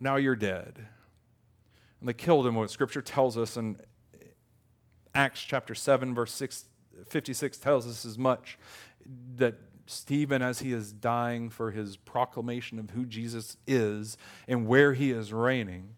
now 0.00 0.16
you're 0.16 0.36
dead. 0.36 0.86
And 2.00 2.08
they 2.08 2.12
killed 2.12 2.46
him, 2.46 2.54
what 2.54 2.70
scripture 2.70 3.00
tells 3.00 3.38
us 3.38 3.56
in 3.56 3.78
Acts 5.14 5.40
chapter 5.42 5.74
7, 5.74 6.14
verse 6.14 6.32
6, 6.32 6.66
56 7.06 7.56
tells 7.58 7.86
us 7.86 8.04
as 8.04 8.18
much 8.18 8.58
that 9.36 9.54
Stephen, 9.86 10.42
as 10.42 10.60
he 10.60 10.72
is 10.72 10.92
dying 10.92 11.50
for 11.50 11.70
his 11.70 11.96
proclamation 11.96 12.78
of 12.78 12.90
who 12.90 13.04
Jesus 13.04 13.56
is 13.66 14.16
and 14.48 14.66
where 14.66 14.94
he 14.94 15.10
is 15.10 15.32
reigning, 15.32 15.96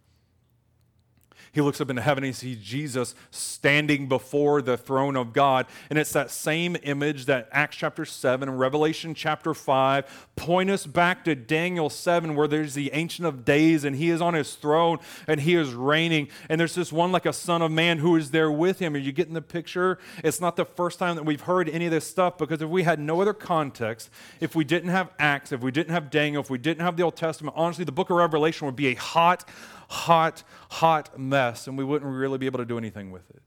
He 1.57 1.63
looks 1.63 1.81
up 1.81 1.89
into 1.89 2.03
heaven 2.03 2.23
and 2.23 2.35
he 2.35 2.39
sees 2.39 2.63
Jesus 2.63 3.15
standing 3.31 4.09
before 4.09 4.61
the 4.61 4.77
throne 4.77 5.17
of 5.17 5.33
God. 5.33 5.65
And 5.89 5.99
it's 5.99 6.13
that 6.13 6.31
same 6.31 6.77
image 6.83 7.25
that 7.25 7.49
Acts 7.51 7.79
chapter 7.79 8.05
7 8.05 8.47
and 8.47 8.61
Revelation 8.61 9.15
chapter 9.15 9.55
5 9.55 10.29
point 10.37 10.69
us 10.69 10.85
back 10.85 11.25
to 11.25 11.35
Daniel 11.35 11.89
7, 11.89 12.37
where 12.37 12.47
there's 12.47 12.75
the 12.75 12.91
Ancient 12.93 13.27
of 13.27 13.47
Days 13.47 13.85
and 13.85 13.97
he 13.97 14.11
is 14.11 14.21
on 14.21 14.35
his 14.35 14.55
throne 14.55 14.99
and 15.27 15.41
he 15.41 15.55
is 15.55 15.73
reigning. 15.73 16.29
And 16.51 16.61
there's 16.61 16.75
this 16.75 16.93
one 16.93 17.11
like 17.11 17.25
a 17.25 17.33
son 17.33 17.63
of 17.63 17.71
man 17.71 18.01
who 18.01 18.17
is 18.17 18.33
there 18.33 18.53
with 18.53 18.79
him. 18.79 18.95
Are 18.95 18.99
you 18.99 19.13
getting 19.13 19.33
the 19.33 19.41
picture? 19.41 19.99
It's 20.23 20.43
not 20.43 20.57
the 20.57 20.67
first 20.67 20.99
time 20.99 21.17
that 21.17 21.25
we've 21.25 21.41
heard 21.41 21.71
any 21.71 21.87
of 21.87 21.91
this 21.91 22.07
stuff 22.07 22.37
because 22.37 22.61
if 22.61 22.69
we 22.69 22.83
had 22.83 23.01
no 23.01 23.23
other 23.23 23.33
context, 23.33 24.11
if 24.41 24.55
we 24.55 24.63
didn't 24.63 24.91
have 24.91 25.09
Acts, 25.19 25.53
if 25.53 25.63
we 25.63 25.71
didn't 25.71 25.95
have 25.95 26.11
Daniel, 26.11 26.43
if 26.43 26.51
we 26.51 26.59
didn't 26.59 26.85
have 26.85 26.99
the 26.99 27.03
Old 27.03 27.17
Testament, 27.17 27.57
honestly, 27.57 27.87
the 27.87 27.93
book 27.93 28.11
of 28.11 28.19
Revelation 28.19 28.67
would 28.67 28.77
be 28.77 28.89
a 28.89 28.95
hot, 28.95 29.49
hot, 29.89 30.43
hot 30.69 31.19
mess, 31.19 31.46
and 31.67 31.79
we 31.79 31.85
wouldn't 31.85 32.11
really 32.11 32.39
be 32.39 32.47
able 32.47 32.59
to 32.59 32.65
do 32.65 32.79
anything 32.79 33.11
with 33.11 33.29
it. 33.31 33.43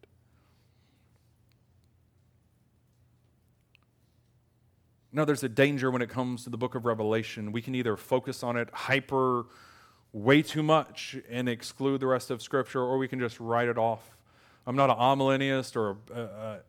No, 5.11 5.25
there's 5.25 5.43
a 5.43 5.49
danger 5.49 5.89
when 5.89 6.03
it 6.03 6.09
comes 6.09 6.43
to 6.43 6.51
the 6.51 6.57
book 6.57 6.75
of 6.75 6.85
Revelation. 6.85 7.51
We 7.51 7.61
can 7.61 7.73
either 7.73 7.97
focus 7.97 8.43
on 8.43 8.57
it 8.57 8.69
hyper 8.71 9.45
way 10.13 10.41
too 10.41 10.61
much 10.61 11.17
and 11.29 11.49
exclude 11.49 11.99
the 11.99 12.07
rest 12.07 12.29
of 12.29 12.41
Scripture, 12.41 12.81
or 12.81 12.97
we 12.97 13.07
can 13.07 13.19
just 13.19 13.39
write 13.39 13.67
it 13.67 13.77
off. 13.77 14.15
I'm 14.67 14.75
not 14.75 14.89
an 14.91 14.97
amillennialist 14.97 15.75
or 15.75 15.97
a, 16.13 16.21
a, 16.21 16.59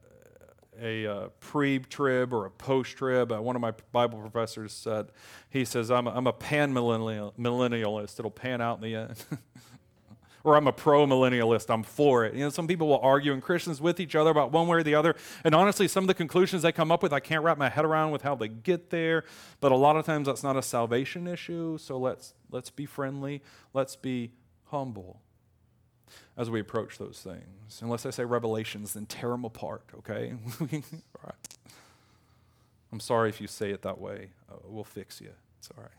a, 0.80 1.04
a 1.04 1.28
pre-trib 1.40 2.32
or 2.32 2.46
a 2.46 2.50
post-trib. 2.50 3.30
Uh, 3.30 3.42
one 3.42 3.56
of 3.56 3.62
my 3.62 3.72
Bible 3.92 4.18
professors 4.18 4.72
said, 4.72 5.08
he 5.50 5.66
says, 5.66 5.90
I'm 5.90 6.06
a, 6.06 6.10
I'm 6.10 6.26
a 6.26 6.32
pan-millennialist. 6.32 8.18
It'll 8.18 8.30
pan 8.30 8.62
out 8.62 8.78
in 8.78 8.82
the 8.84 8.94
end. 8.94 9.22
or 10.44 10.56
I'm 10.56 10.66
a 10.66 10.72
pro-millennialist. 10.72 11.72
I'm 11.72 11.82
for 11.82 12.24
it. 12.24 12.34
You 12.34 12.40
know, 12.40 12.50
some 12.50 12.66
people 12.66 12.88
will 12.88 13.00
argue 13.00 13.32
and 13.32 13.42
Christians 13.42 13.80
with 13.80 14.00
each 14.00 14.14
other 14.14 14.30
about 14.30 14.52
one 14.52 14.66
way 14.66 14.78
or 14.78 14.82
the 14.82 14.94
other. 14.94 15.16
And 15.44 15.54
honestly, 15.54 15.88
some 15.88 16.04
of 16.04 16.08
the 16.08 16.14
conclusions 16.14 16.62
they 16.62 16.72
come 16.72 16.90
up 16.90 17.02
with, 17.02 17.12
I 17.12 17.20
can't 17.20 17.44
wrap 17.44 17.58
my 17.58 17.68
head 17.68 17.84
around 17.84 18.10
with 18.10 18.22
how 18.22 18.34
they 18.34 18.48
get 18.48 18.90
there. 18.90 19.24
But 19.60 19.72
a 19.72 19.76
lot 19.76 19.96
of 19.96 20.06
times 20.06 20.26
that's 20.26 20.42
not 20.42 20.56
a 20.56 20.62
salvation 20.62 21.26
issue. 21.26 21.78
So 21.78 21.98
let's 21.98 22.34
let's 22.50 22.70
be 22.70 22.86
friendly. 22.86 23.42
Let's 23.74 23.96
be 23.96 24.32
humble 24.66 25.20
as 26.36 26.50
we 26.50 26.60
approach 26.60 26.98
those 26.98 27.20
things. 27.22 27.80
Unless 27.82 28.06
I 28.06 28.10
say 28.10 28.24
revelations, 28.24 28.94
then 28.94 29.06
tear 29.06 29.30
them 29.30 29.44
apart, 29.44 29.84
okay? 29.98 30.34
All 30.60 30.68
right. 31.24 31.34
I'm 32.92 33.00
sorry 33.00 33.28
if 33.28 33.40
you 33.40 33.46
say 33.46 33.70
it 33.70 33.82
that 33.82 34.00
way. 34.00 34.30
Uh, 34.50 34.56
we'll 34.64 34.84
fix 34.84 35.20
you. 35.20 35.30
It's 35.58 35.70
all 35.76 35.82
right. 35.82 35.92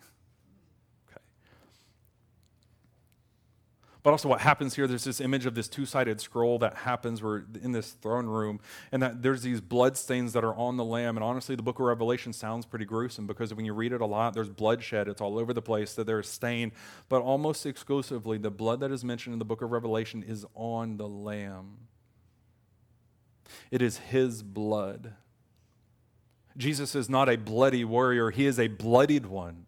But 4.03 4.11
also, 4.11 4.29
what 4.29 4.41
happens 4.41 4.75
here, 4.75 4.87
there's 4.87 5.03
this 5.03 5.21
image 5.21 5.45
of 5.45 5.53
this 5.53 5.67
two 5.67 5.85
sided 5.85 6.19
scroll 6.19 6.57
that 6.59 6.75
happens. 6.75 7.21
We're 7.21 7.43
in 7.61 7.71
this 7.71 7.91
throne 7.91 8.25
room, 8.25 8.59
and 8.91 9.03
that 9.03 9.21
there's 9.21 9.43
these 9.43 9.61
blood 9.61 9.95
stains 9.95 10.33
that 10.33 10.43
are 10.43 10.55
on 10.55 10.77
the 10.77 10.83
Lamb. 10.83 11.17
And 11.17 11.23
honestly, 11.23 11.55
the 11.55 11.61
book 11.61 11.77
of 11.79 11.85
Revelation 11.85 12.33
sounds 12.33 12.65
pretty 12.65 12.85
gruesome 12.85 13.27
because 13.27 13.53
when 13.53 13.65
you 13.65 13.73
read 13.73 13.93
it 13.93 14.01
a 14.01 14.05
lot, 14.05 14.33
there's 14.33 14.49
bloodshed. 14.49 15.07
It's 15.07 15.21
all 15.21 15.37
over 15.37 15.53
the 15.53 15.61
place, 15.61 15.93
that 15.93 16.07
there's 16.07 16.27
stain. 16.27 16.71
But 17.09 17.21
almost 17.21 17.65
exclusively, 17.67 18.39
the 18.39 18.49
blood 18.49 18.79
that 18.79 18.91
is 18.91 19.03
mentioned 19.03 19.33
in 19.33 19.39
the 19.39 19.45
book 19.45 19.61
of 19.61 19.71
Revelation 19.71 20.23
is 20.23 20.45
on 20.55 20.97
the 20.97 21.07
Lamb. 21.07 21.77
It 23.69 23.83
is 23.83 23.97
His 23.97 24.41
blood. 24.41 25.13
Jesus 26.57 26.95
is 26.95 27.07
not 27.07 27.29
a 27.29 27.37
bloody 27.37 27.85
warrior, 27.85 28.31
He 28.31 28.47
is 28.47 28.59
a 28.59 28.67
bloodied 28.67 29.27
one. 29.27 29.67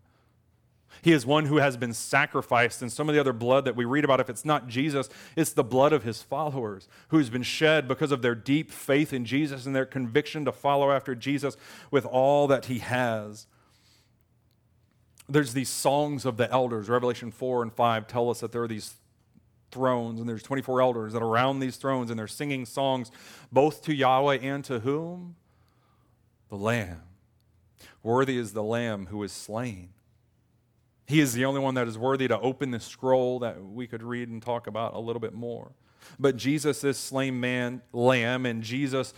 He 1.02 1.12
is 1.12 1.26
one 1.26 1.46
who 1.46 1.58
has 1.58 1.78
been 1.78 1.94
sacrificed. 1.94 2.82
And 2.82 2.92
some 2.92 3.10
of 3.10 3.16
the 3.16 3.22
other 3.22 3.34
blood 3.34 3.66
that 3.66 3.76
we 3.76 3.86
read 3.86 4.06
about, 4.06 4.20
if 4.20 4.30
it's 4.30 4.46
not 4.46 4.68
Jesus, 4.68 5.10
it's 5.36 5.54
the 5.54 5.64
blood 5.64 5.94
of 5.94 6.04
his 6.04 6.22
followers 6.22 6.88
who's 7.10 7.30
been 7.30 7.44
shed 7.44 7.88
because 7.88 8.12
of 8.12 8.22
their 8.22 8.36
deep 8.36 8.72
faith 8.72 9.12
in 9.14 9.26
Jesus 9.26 9.66
and 9.66 9.76
their 9.76 9.86
conviction 9.86 10.46
to 10.46 10.52
follow 10.52 10.92
after 10.92 11.16
Jesus 11.16 11.58
with 11.92 12.06
all 12.06 12.48
that 12.48 12.66
he 12.66 12.80
has. 12.80 13.48
There's 15.28 15.54
these 15.54 15.70
songs 15.70 16.26
of 16.26 16.38
the 16.38 16.52
elders. 16.52 16.90
Revelation 16.90 17.32
4 17.32 17.64
and 17.64 17.74
5 17.74 18.08
tell 18.08 18.30
us 18.30 18.42
that 18.42 18.52
there 18.52 18.64
are 18.64 18.68
these 18.68 18.96
thrones 19.72 20.20
and 20.20 20.30
there's 20.30 20.44
24 20.44 20.82
elders 20.82 21.14
that 21.14 21.24
are 21.24 21.28
around 21.28 21.60
these 21.60 21.78
thrones 21.78 22.12
and 22.12 22.20
they're 22.20 22.28
singing 22.28 22.66
songs 22.66 23.10
both 23.52 23.82
to 23.84 23.94
Yahweh 23.94 24.38
and 24.42 24.64
to 24.66 24.80
whom? 24.80 25.36
The 26.50 26.58
Lamb. 26.58 27.02
Worthy 28.04 28.38
is 28.38 28.54
the 28.54 28.64
Lamb 28.64 29.08
who 29.08 29.24
is 29.24 29.32
slain 29.32 29.93
he 31.06 31.20
is 31.20 31.34
the 31.34 31.46
only 31.46 31.60
one 31.60 31.76
that 31.76 31.88
is 31.88 31.98
worthy 31.98 32.28
to 32.28 32.40
open 32.40 32.72
the 32.72 32.80
scroll 32.80 33.40
that 33.40 33.64
we 33.64 33.88
could 33.88 34.04
read 34.04 34.30
and 34.30 34.42
talk 34.42 34.68
about 34.68 34.94
a 34.94 35.00
little 35.00 35.20
bit 35.20 35.34
more. 35.34 35.72
But 36.20 36.38
Jesus 36.38 36.82
this 36.82 36.98
slain 36.98 37.40
man, 37.40 37.82
lamb, 37.92 38.46
and 38.46 38.64
Jesus 38.64 39.14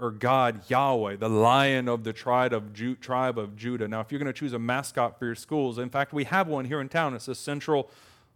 or 0.00 0.10
God, 0.10 0.62
Yahweh, 0.68 1.16
the 1.16 1.28
lion 1.28 1.88
of 1.88 2.04
the 2.04 2.12
tribe 2.12 2.52
of, 2.52 2.72
Ju- 2.72 2.96
tribe 2.96 3.38
of 3.38 3.56
Judah. 3.56 3.86
Now, 3.86 4.00
if 4.00 4.10
you're 4.10 4.18
going 4.18 4.32
to 4.32 4.38
choose 4.38 4.52
a 4.52 4.58
mascot 4.58 5.18
for 5.18 5.26
your 5.26 5.34
schools, 5.34 5.78
in 5.78 5.88
fact, 5.88 6.12
we 6.12 6.24
have 6.24 6.48
one 6.48 6.64
here 6.64 6.80
in 6.80 6.88
town. 6.88 7.14
It's 7.14 7.26
the 7.26 7.34
Central 7.34 7.88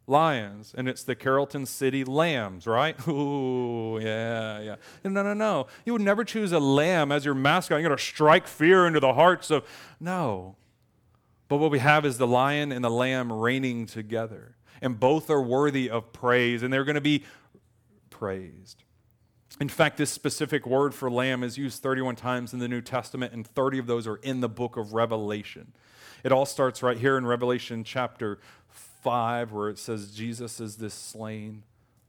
Lions, 0.06 0.74
and 0.76 0.88
it's 0.88 1.02
the 1.02 1.14
Carrollton 1.14 1.66
City 1.66 2.04
Lambs, 2.04 2.66
right? 2.66 2.96
Ooh, 3.08 3.98
yeah, 4.00 4.60
yeah. 4.60 4.76
No, 5.04 5.22
no, 5.22 5.34
no. 5.34 5.66
You 5.84 5.92
would 5.92 6.02
never 6.02 6.24
choose 6.24 6.52
a 6.52 6.60
lamb 6.60 7.12
as 7.12 7.24
your 7.24 7.34
mascot. 7.34 7.80
You're 7.80 7.88
going 7.88 7.98
to 7.98 8.02
strike 8.02 8.46
fear 8.46 8.86
into 8.86 9.00
the 9.00 9.14
hearts 9.14 9.50
of. 9.50 9.66
No. 10.00 10.56
But 11.48 11.56
what 11.56 11.70
we 11.70 11.78
have 11.78 12.04
is 12.04 12.18
the 12.18 12.26
lion 12.26 12.72
and 12.72 12.84
the 12.84 12.90
lamb 12.90 13.32
reigning 13.32 13.86
together. 13.86 14.56
And 14.80 15.00
both 15.00 15.30
are 15.30 15.42
worthy 15.42 15.90
of 15.90 16.12
praise, 16.12 16.62
and 16.62 16.72
they're 16.72 16.84
going 16.84 16.94
to 16.94 17.00
be 17.00 17.24
praised. 18.10 18.84
In 19.60 19.68
fact, 19.68 19.96
this 19.96 20.10
specific 20.10 20.66
word 20.66 20.94
for 20.94 21.10
lamb 21.10 21.42
is 21.42 21.58
used 21.58 21.82
31 21.82 22.16
times 22.16 22.52
in 22.52 22.60
the 22.60 22.68
New 22.68 22.80
Testament, 22.80 23.32
and 23.32 23.46
30 23.46 23.78
of 23.78 23.86
those 23.86 24.06
are 24.06 24.16
in 24.16 24.40
the 24.40 24.48
book 24.48 24.76
of 24.76 24.92
Revelation. 24.92 25.72
It 26.22 26.32
all 26.32 26.46
starts 26.46 26.82
right 26.82 26.98
here 26.98 27.16
in 27.16 27.26
Revelation 27.26 27.82
chapter 27.82 28.38
5, 29.02 29.52
where 29.52 29.68
it 29.68 29.78
says, 29.78 30.12
Jesus 30.12 30.60
is 30.60 30.76
this 30.76 30.94
slain 30.94 31.64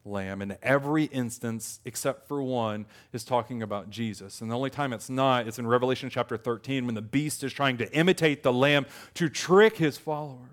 lamb. 0.09 0.41
And 0.41 0.57
every 0.61 1.05
instance, 1.05 1.79
except 1.85 2.27
for 2.27 2.41
one, 2.41 2.85
is 3.13 3.23
talking 3.23 3.61
about 3.61 3.89
Jesus. 3.89 4.41
And 4.41 4.51
the 4.51 4.55
only 4.55 4.69
time 4.69 4.93
it's 4.93 5.09
not, 5.09 5.47
it's 5.47 5.59
in 5.59 5.67
Revelation 5.67 6.09
chapter 6.09 6.37
13 6.37 6.85
when 6.85 6.95
the 6.95 7.01
beast 7.01 7.43
is 7.43 7.53
trying 7.53 7.77
to 7.77 7.91
imitate 7.93 8.43
the 8.43 8.53
lamb 8.53 8.85
to 9.15 9.29
trick 9.29 9.77
his 9.77 9.97
followers 9.97 10.49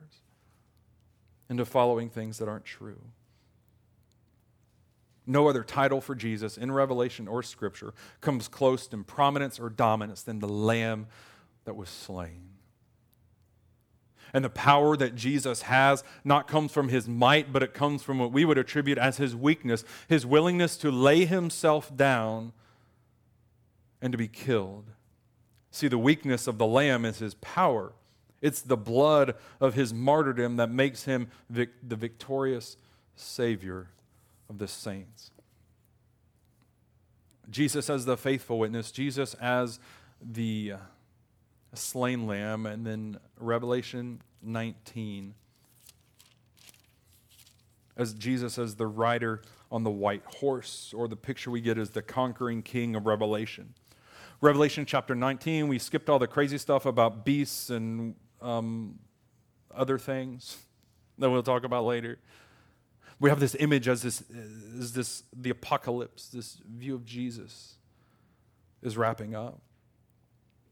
into 1.48 1.64
following 1.64 2.08
things 2.08 2.38
that 2.38 2.48
aren't 2.48 2.64
true. 2.64 3.00
No 5.26 5.48
other 5.48 5.64
title 5.64 6.00
for 6.00 6.14
Jesus 6.14 6.56
in 6.56 6.70
Revelation 6.70 7.26
or 7.26 7.42
Scripture 7.42 7.94
comes 8.20 8.46
close 8.46 8.88
in 8.92 9.02
prominence 9.02 9.58
or 9.58 9.68
dominance 9.68 10.22
than 10.22 10.38
the 10.38 10.48
lamb 10.48 11.06
that 11.64 11.74
was 11.74 11.88
slain 11.88 12.45
and 14.36 14.44
the 14.44 14.50
power 14.50 14.98
that 14.98 15.14
Jesus 15.14 15.62
has 15.62 16.04
not 16.22 16.46
comes 16.46 16.70
from 16.70 16.90
his 16.90 17.08
might, 17.08 17.54
but 17.54 17.62
it 17.62 17.72
comes 17.72 18.02
from 18.02 18.18
what 18.18 18.32
we 18.32 18.44
would 18.44 18.58
attribute 18.58 18.98
as 18.98 19.16
his 19.16 19.34
weakness, 19.34 19.82
his 20.08 20.26
willingness 20.26 20.76
to 20.76 20.90
lay 20.90 21.24
himself 21.24 21.96
down 21.96 22.52
and 24.02 24.12
to 24.12 24.18
be 24.18 24.28
killed. 24.28 24.90
See, 25.70 25.88
the 25.88 25.96
weakness 25.96 26.46
of 26.46 26.58
the 26.58 26.66
Lamb 26.66 27.06
is 27.06 27.18
his 27.18 27.32
power. 27.32 27.94
It's 28.42 28.60
the 28.60 28.76
blood 28.76 29.36
of 29.58 29.72
his 29.72 29.94
martyrdom 29.94 30.56
that 30.56 30.70
makes 30.70 31.04
him 31.04 31.28
vic- 31.48 31.70
the 31.82 31.96
victorious 31.96 32.76
Savior 33.14 33.88
of 34.50 34.58
the 34.58 34.68
saints. 34.68 35.30
Jesus 37.48 37.88
as 37.88 38.04
the 38.04 38.18
faithful 38.18 38.58
witness, 38.58 38.90
Jesus 38.90 39.32
as 39.40 39.80
the 40.20 40.72
uh, 40.74 40.78
slain 41.78 42.26
lamb, 42.26 42.66
and 42.66 42.86
then 42.86 43.18
Revelation 43.38 44.22
19 44.42 45.34
as 47.96 48.12
Jesus 48.12 48.58
as 48.58 48.76
the 48.76 48.86
rider 48.86 49.42
on 49.72 49.82
the 49.82 49.90
white 49.90 50.22
horse, 50.26 50.92
or 50.96 51.08
the 51.08 51.16
picture 51.16 51.50
we 51.50 51.60
get 51.60 51.78
is 51.78 51.90
the 51.90 52.02
conquering 52.02 52.62
king 52.62 52.94
of 52.94 53.06
Revelation. 53.06 53.74
Revelation 54.40 54.84
chapter 54.84 55.14
19, 55.14 55.66
we 55.66 55.78
skipped 55.78 56.10
all 56.10 56.18
the 56.18 56.26
crazy 56.26 56.58
stuff 56.58 56.84
about 56.84 57.24
beasts 57.24 57.70
and 57.70 58.14
um, 58.42 58.98
other 59.74 59.98
things 59.98 60.58
that 61.18 61.30
we'll 61.30 61.42
talk 61.42 61.64
about 61.64 61.84
later. 61.84 62.18
We 63.18 63.30
have 63.30 63.40
this 63.40 63.56
image 63.58 63.88
as 63.88 64.02
this, 64.02 64.22
as 64.78 64.92
this 64.92 65.22
the 65.34 65.50
apocalypse, 65.50 66.28
this 66.28 66.60
view 66.68 66.94
of 66.94 67.06
Jesus 67.06 67.76
is 68.82 68.98
wrapping 68.98 69.34
up. 69.34 69.60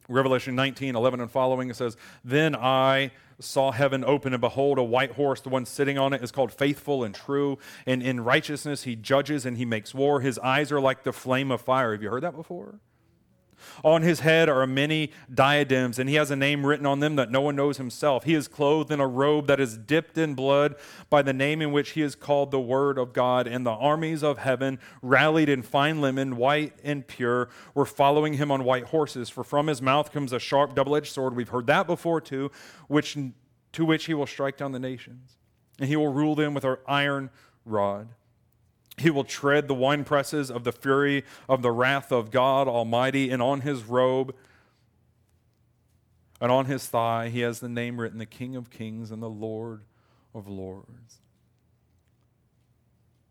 Revelation 0.08 0.54
19, 0.54 0.96
11 0.96 1.20
and 1.20 1.30
following, 1.30 1.70
it 1.70 1.76
says, 1.76 1.96
Then 2.24 2.54
I 2.54 3.10
saw 3.38 3.72
heaven 3.72 4.04
open, 4.04 4.32
and 4.32 4.40
behold, 4.40 4.78
a 4.78 4.82
white 4.82 5.12
horse. 5.12 5.40
The 5.40 5.48
one 5.48 5.66
sitting 5.66 5.98
on 5.98 6.12
it 6.12 6.22
is 6.22 6.30
called 6.30 6.52
Faithful 6.52 7.04
and 7.04 7.14
True. 7.14 7.58
And 7.86 8.02
in 8.02 8.20
righteousness 8.22 8.84
he 8.84 8.96
judges 8.96 9.46
and 9.46 9.56
he 9.56 9.64
makes 9.64 9.94
war. 9.94 10.20
His 10.20 10.38
eyes 10.38 10.70
are 10.70 10.80
like 10.80 11.02
the 11.04 11.12
flame 11.12 11.50
of 11.50 11.60
fire. 11.60 11.92
Have 11.92 12.02
you 12.02 12.10
heard 12.10 12.22
that 12.22 12.36
before? 12.36 12.80
On 13.82 14.02
his 14.02 14.20
head 14.20 14.48
are 14.48 14.66
many 14.66 15.10
diadems, 15.32 15.98
and 15.98 16.08
he 16.08 16.16
has 16.16 16.30
a 16.30 16.36
name 16.36 16.64
written 16.64 16.86
on 16.86 17.00
them 17.00 17.16
that 17.16 17.30
no 17.30 17.40
one 17.40 17.56
knows 17.56 17.76
himself. 17.76 18.24
He 18.24 18.34
is 18.34 18.48
clothed 18.48 18.90
in 18.90 19.00
a 19.00 19.06
robe 19.06 19.46
that 19.46 19.60
is 19.60 19.76
dipped 19.76 20.18
in 20.18 20.34
blood 20.34 20.76
by 21.10 21.22
the 21.22 21.32
name 21.32 21.62
in 21.62 21.72
which 21.72 21.90
he 21.90 22.02
is 22.02 22.14
called 22.14 22.50
the 22.50 22.60
Word 22.60 22.98
of 22.98 23.12
God. 23.12 23.46
And 23.46 23.64
the 23.64 23.72
armies 23.72 24.22
of 24.22 24.38
heaven, 24.38 24.78
rallied 25.02 25.48
in 25.48 25.62
fine 25.62 26.00
linen, 26.00 26.36
white 26.36 26.78
and 26.82 27.06
pure, 27.06 27.48
were 27.74 27.86
following 27.86 28.34
him 28.34 28.50
on 28.50 28.64
white 28.64 28.84
horses. 28.84 29.30
For 29.30 29.44
from 29.44 29.66
his 29.66 29.82
mouth 29.82 30.12
comes 30.12 30.32
a 30.32 30.38
sharp, 30.38 30.74
double 30.74 30.96
edged 30.96 31.12
sword. 31.12 31.36
We've 31.36 31.48
heard 31.48 31.66
that 31.66 31.86
before 31.86 32.20
too, 32.20 32.50
which, 32.88 33.16
to 33.72 33.84
which 33.84 34.06
he 34.06 34.14
will 34.14 34.26
strike 34.26 34.56
down 34.56 34.72
the 34.72 34.78
nations. 34.78 35.36
And 35.78 35.88
he 35.88 35.96
will 35.96 36.12
rule 36.12 36.34
them 36.34 36.54
with 36.54 36.64
an 36.64 36.76
iron 36.86 37.30
rod. 37.64 38.08
He 38.96 39.10
will 39.10 39.24
tread 39.24 39.66
the 39.66 39.74
winepresses 39.74 40.50
of 40.50 40.64
the 40.64 40.72
fury 40.72 41.24
of 41.48 41.62
the 41.62 41.72
wrath 41.72 42.12
of 42.12 42.30
God 42.30 42.68
Almighty, 42.68 43.30
and 43.30 43.42
on 43.42 43.62
his 43.62 43.84
robe 43.84 44.34
and 46.40 46.52
on 46.52 46.66
his 46.66 46.86
thigh 46.86 47.28
he 47.28 47.40
has 47.40 47.60
the 47.60 47.68
name 47.68 48.00
written, 48.00 48.18
the 48.18 48.26
King 48.26 48.54
of 48.54 48.70
Kings 48.70 49.10
and 49.10 49.22
the 49.22 49.30
Lord 49.30 49.84
of 50.34 50.46
Lords. 50.46 51.20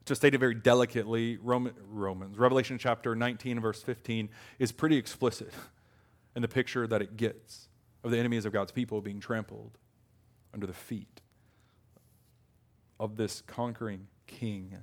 To 0.05 0.15
state 0.15 0.33
it 0.33 0.39
very 0.39 0.55
delicately, 0.55 1.37
Romans, 1.37 2.37
Revelation 2.37 2.77
chapter 2.77 3.15
19, 3.15 3.61
verse 3.61 3.81
15, 3.81 4.29
is 4.59 4.73
pretty 4.73 4.97
explicit 4.97 5.53
in 6.35 6.41
the 6.41 6.47
picture 6.49 6.85
that 6.87 7.01
it 7.01 7.15
gets 7.15 7.69
of 8.03 8.11
the 8.11 8.17
enemies 8.17 8.43
of 8.45 8.51
God's 8.51 8.73
people 8.73 8.99
being 8.99 9.21
trampled 9.21 9.77
under 10.53 10.67
the 10.67 10.73
feet 10.73 11.21
of 12.99 13.15
this 13.15 13.41
conquering 13.47 14.07
king. 14.27 14.75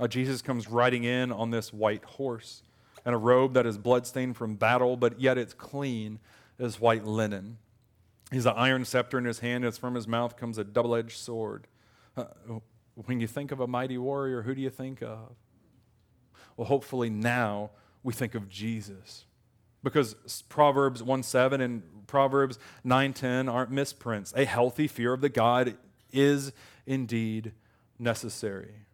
Uh, 0.00 0.08
Jesus 0.08 0.40
comes 0.40 0.66
riding 0.66 1.04
in 1.04 1.30
on 1.30 1.50
this 1.50 1.74
white 1.74 2.02
horse 2.04 2.62
and 3.04 3.14
a 3.14 3.18
robe 3.18 3.52
that 3.52 3.66
is 3.66 3.76
bloodstained 3.76 4.34
from 4.34 4.54
battle, 4.54 4.96
but 4.96 5.20
yet 5.20 5.36
it's 5.36 5.52
clean 5.52 6.18
as 6.58 6.80
white 6.80 7.04
linen. 7.04 7.58
He's 8.32 8.46
an 8.46 8.54
iron 8.56 8.86
scepter 8.86 9.18
in 9.18 9.26
his 9.26 9.40
hand, 9.40 9.64
as 9.64 9.76
from 9.76 9.94
his 9.94 10.08
mouth 10.08 10.38
comes 10.38 10.56
a 10.56 10.64
double 10.64 10.94
edged 10.94 11.18
sword. 11.18 11.66
Uh, 12.16 12.24
when 12.94 13.20
you 13.20 13.26
think 13.26 13.52
of 13.52 13.60
a 13.60 13.66
mighty 13.66 13.98
warrior, 13.98 14.42
who 14.42 14.54
do 14.54 14.62
you 14.62 14.70
think 14.70 15.02
of? 15.02 15.36
Well, 16.56 16.66
hopefully 16.66 17.10
now 17.10 17.70
we 18.02 18.14
think 18.14 18.34
of 18.34 18.48
Jesus. 18.48 19.26
Because 19.82 20.14
Proverbs 20.48 21.02
1 21.02 21.22
7 21.22 21.60
and 21.60 21.82
Proverbs 22.06 22.58
9 22.84 23.12
10 23.12 23.48
aren't 23.48 23.70
misprints. 23.70 24.32
A 24.34 24.44
healthy 24.44 24.88
fear 24.88 25.12
of 25.12 25.20
the 25.20 25.28
God 25.28 25.76
is 26.10 26.52
indeed 26.86 27.52
necessary 27.98 28.86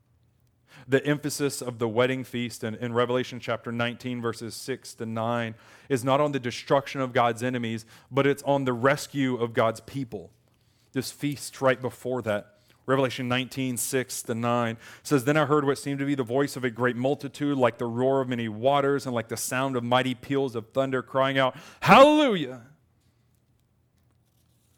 the 0.88 1.04
emphasis 1.04 1.60
of 1.62 1.78
the 1.78 1.88
wedding 1.88 2.24
feast 2.24 2.64
in, 2.64 2.74
in, 2.76 2.92
Revelation 2.92 3.40
chapter 3.40 3.72
19, 3.72 4.20
verses 4.20 4.54
6 4.54 4.94
to 4.94 5.06
9, 5.06 5.54
is 5.88 6.04
not 6.04 6.20
on 6.20 6.32
the 6.32 6.40
destruction 6.40 7.00
of 7.00 7.12
God's 7.12 7.42
enemies, 7.42 7.84
but 8.10 8.26
it's 8.26 8.42
on 8.44 8.64
the 8.64 8.72
rescue 8.72 9.36
of 9.36 9.52
God's 9.52 9.80
people. 9.80 10.30
This 10.92 11.10
feast 11.10 11.60
right 11.60 11.80
before 11.80 12.22
that. 12.22 12.52
Revelation 12.86 13.26
19, 13.26 13.76
6 13.76 14.22
to 14.22 14.34
9 14.34 14.76
says, 15.02 15.24
Then 15.24 15.36
I 15.36 15.44
heard 15.44 15.64
what 15.64 15.76
seemed 15.76 15.98
to 15.98 16.06
be 16.06 16.14
the 16.14 16.22
voice 16.22 16.54
of 16.56 16.62
a 16.62 16.70
great 16.70 16.94
multitude, 16.94 17.58
like 17.58 17.78
the 17.78 17.86
roar 17.86 18.20
of 18.20 18.28
many 18.28 18.48
waters, 18.48 19.06
and 19.06 19.14
like 19.14 19.28
the 19.28 19.36
sound 19.36 19.76
of 19.76 19.82
mighty 19.82 20.14
peals 20.14 20.54
of 20.54 20.68
thunder, 20.68 21.02
crying 21.02 21.36
out, 21.36 21.56
Hallelujah! 21.80 22.62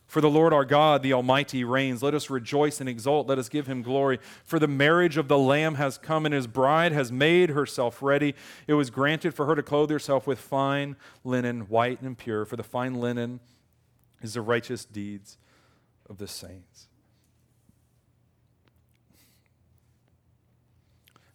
For 0.09 0.23
the 0.23 0.31
Lord 0.31 0.55
our 0.55 0.65
God, 0.65 1.03
the 1.03 1.13
Almighty, 1.13 1.65
reigns. 1.65 2.03
Let 2.03 2.15
us 2.15 2.31
rejoice 2.31 2.81
and 2.81 2.89
exult. 2.89 3.29
Let 3.29 3.39
us 3.39 3.51
give 3.51 3.67
him 3.67 3.83
glory. 3.83 4.19
For 4.43 4.59
the 4.59 4.67
marriage 4.67 5.19
of 5.19 5.29
the 5.29 5.37
Lamb 5.37 5.75
has 5.75 5.99
come, 5.99 6.25
and 6.25 6.35
his 6.35 6.47
bride 6.47 6.93
has 6.93 7.13
made 7.13 7.51
herself 7.51 8.03
ready. 8.03 8.35
It 8.67 8.73
was 8.73 8.89
granted 8.89 9.35
for 9.35 9.45
her 9.45 9.55
to 9.55 9.63
clothe 9.63 9.91
herself 9.91 10.27
with 10.27 10.39
fine 10.39 10.97
linen, 11.25 11.69
white 11.69 12.01
and 12.01 12.17
pure. 12.17 12.47
For 12.47 12.57
the 12.57 12.63
fine 12.63 12.95
linen 12.95 13.41
is 14.23 14.33
the 14.33 14.41
righteous 14.41 14.87
deeds 14.87 15.37
of 16.09 16.17
the 16.17 16.27
saints. 16.27 16.89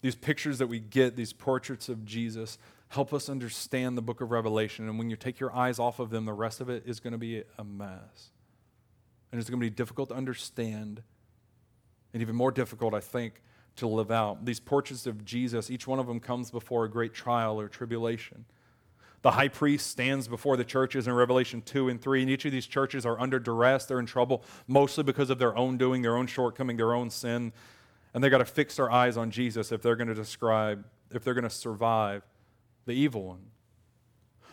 These 0.01 0.15
pictures 0.15 0.57
that 0.57 0.67
we 0.67 0.79
get, 0.79 1.15
these 1.15 1.31
portraits 1.31 1.89
of 1.89 2.05
Jesus, 2.05 2.57
help 2.89 3.13
us 3.13 3.29
understand 3.29 3.99
the 3.99 4.01
book 4.01 4.19
of 4.19 4.31
Revelation. 4.31 4.89
And 4.89 4.97
when 4.97 5.11
you 5.11 5.15
take 5.15 5.39
your 5.39 5.55
eyes 5.55 5.77
off 5.77 5.99
of 5.99 6.09
them, 6.09 6.25
the 6.25 6.33
rest 6.33 6.59
of 6.59 6.71
it 6.71 6.83
is 6.87 6.99
going 6.99 7.13
to 7.13 7.19
be 7.19 7.43
a 7.59 7.63
mess 7.63 8.31
and 9.33 9.41
it's 9.41 9.49
going 9.49 9.59
to 9.59 9.65
be 9.65 9.71
difficult 9.71 10.09
to 10.09 10.15
understand, 10.15 11.01
and 12.13 12.21
even 12.21 12.35
more 12.35 12.51
difficult, 12.51 12.93
I 12.93 12.99
think, 12.99 13.41
to 13.77 13.87
live 13.87 14.11
out. 14.11 14.45
These 14.45 14.59
portraits 14.59 15.07
of 15.07 15.25
Jesus, 15.25 15.71
each 15.71 15.87
one 15.87 15.97
of 15.97 16.05
them 16.05 16.19
comes 16.19 16.51
before 16.51 16.85
a 16.85 16.89
great 16.89 17.15
trial 17.15 17.59
or 17.59 17.67
tribulation. 17.67 18.45
The 19.23 19.31
high 19.31 19.47
priest 19.47 19.87
stands 19.87 20.27
before 20.27 20.55
the 20.55 20.63
churches 20.63 21.07
in 21.07 21.15
Revelation 21.15 21.63
2 21.63 21.89
and 21.89 21.99
3, 21.99 22.21
and 22.21 22.29
each 22.29 22.45
of 22.45 22.51
these 22.51 22.67
churches 22.67 23.07
are 23.07 23.19
under 23.19 23.39
duress. 23.39 23.85
They're 23.85 23.99
in 23.99 24.05
trouble, 24.05 24.43
mostly 24.67 25.03
because 25.03 25.31
of 25.31 25.39
their 25.39 25.57
own 25.57 25.79
doing, 25.79 26.03
their 26.03 26.15
own 26.15 26.27
shortcoming, 26.27 26.77
their 26.77 26.93
own 26.93 27.09
sin. 27.09 27.53
And 28.13 28.23
they've 28.23 28.29
got 28.29 28.37
to 28.37 28.45
fix 28.45 28.75
their 28.75 28.91
eyes 28.91 29.17
on 29.17 29.31
Jesus 29.31 29.71
if 29.71 29.81
they're 29.81 29.95
going 29.95 30.09
to 30.09 30.13
describe, 30.13 30.85
if 31.09 31.23
they're 31.23 31.33
going 31.33 31.43
to 31.43 31.49
survive 31.49 32.21
the 32.85 32.91
evil 32.91 33.23
one. 33.23 33.47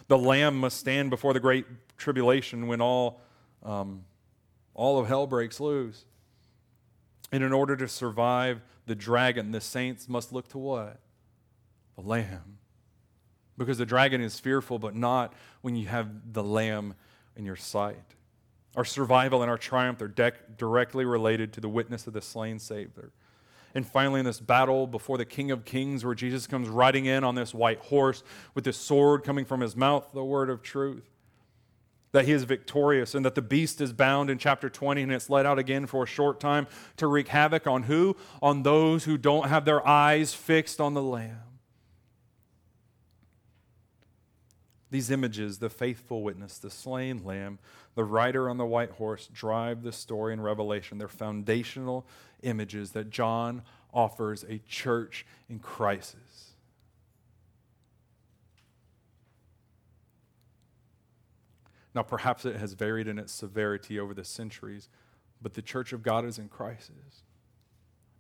The 0.09 0.17
Lamb 0.17 0.59
must 0.59 0.79
stand 0.79 1.11
before 1.11 1.35
the 1.35 1.41
great 1.41 1.67
tribulation 1.99 2.67
when 2.67 2.81
all 2.81 3.21
um, 3.63 4.07
all 4.75 4.99
of 4.99 5.09
hell 5.09 5.27
breaks 5.27 5.61
loose. 5.61 6.05
And 7.33 7.45
in 7.45 7.53
order 7.53 7.77
to 7.77 7.89
survive 7.89 8.63
the 8.87 8.95
dragon, 8.95 9.53
the 9.53 9.61
saints 9.61 10.09
must 10.09 10.33
look 10.33 10.49
to 10.49 10.59
what? 10.59 10.99
The 11.97 12.03
lamb. 12.03 12.59
Because 13.57 13.79
the 13.79 13.87
dragon 13.87 14.21
is 14.21 14.41
fearful, 14.41 14.79
but 14.79 14.97
not 14.97 15.35
when 15.61 15.77
you 15.77 15.87
have 15.87 16.33
the 16.33 16.43
lamb 16.43 16.95
in 17.37 17.45
your 17.45 17.57
sight. 17.57 17.97
Our 18.77 18.85
survival 18.85 19.43
and 19.43 19.51
our 19.51 19.59
triumph 19.59 20.01
are 20.01 20.09
de- 20.09 20.33
directly 20.57 21.05
related 21.05 21.53
to 21.55 21.61
the 21.61 21.69
witness 21.69 22.07
of 22.07 22.13
the 22.13 22.23
slain 22.23 22.59
Savior. 22.59 23.13
And 23.75 23.87
finally, 23.87 24.21
in 24.21 24.27
this 24.27 24.41
battle 24.41 24.87
before 24.87 25.19
the 25.19 25.25
King 25.25 25.51
of 25.51 25.65
Kings, 25.65 26.05
where 26.05 26.15
Jesus 26.15 26.47
comes 26.47 26.69
riding 26.69 27.07
in 27.07 27.23
on 27.23 27.35
this 27.35 27.55
white 27.55 27.79
horse 27.79 28.25
with 28.55 28.65
this 28.65 28.77
sword 28.77 29.23
coming 29.23 29.45
from 29.45 29.61
his 29.61 29.77
mouth, 29.77 30.09
the 30.13 30.25
word 30.25 30.51
of 30.51 30.63
truth 30.63 31.09
that 32.13 32.25
he 32.25 32.33
is 32.33 32.45
victorious 32.45 33.15
and 33.15 33.25
that 33.25 33.35
the 33.35 33.43
beast 33.43 33.81
is 33.81 33.93
bound 33.93 34.31
in 34.31 34.39
chapter 34.39 34.69
20 34.69 35.03
and 35.03 35.13
it's 35.13 35.31
let 35.31 35.47
out 35.47 35.59
again 35.59 35.87
for 35.87 36.03
a 36.03 36.07
short 36.07 36.41
time 36.41 36.67
to 36.97 37.07
wreak 37.07 37.29
havoc 37.29 37.67
on 37.67 37.85
who? 37.85 38.17
On 38.43 38.63
those 38.63 39.05
who 39.05 39.17
don't 39.17 39.49
have 39.49 39.65
their 39.65 39.87
eyes 39.87 40.35
fixed 40.35 40.81
on 40.81 40.95
the 40.95 41.03
Lamb. 41.03 41.43
These 44.91 45.11
images, 45.11 45.59
the 45.59 45.71
faithful 45.71 46.23
witness, 46.23 46.59
the 46.59 46.71
slain 46.71 47.25
lamb, 47.25 47.61
the 47.95 48.03
rider 48.03 48.51
on 48.51 48.57
the 48.57 48.67
white 48.67 48.91
horse, 48.91 49.29
drive 49.33 49.83
the 49.83 49.93
story 49.93 50.33
in 50.33 50.41
Revelation. 50.41 50.99
They're 50.99 51.07
foundational 51.07 52.05
images 52.43 52.91
that 52.93 53.09
John 53.09 53.63
offers 53.95 54.45
a 54.49 54.59
church 54.69 55.25
in 55.49 55.61
crisis. 55.61 56.17
Now, 61.95 62.03
perhaps 62.03 62.45
it 62.45 62.57
has 62.57 62.75
varied 62.75 63.09
in 63.09 63.19
its 63.19 63.33
severity 63.33 63.99
over 63.99 64.15
the 64.15 64.25
centuries, 64.25 64.89
but 65.43 65.55
the 65.55 65.63
church 65.63 65.93
of 65.93 66.03
God 66.03 66.25
is 66.25 66.39
in 66.39 66.49
crisis. 66.49 67.25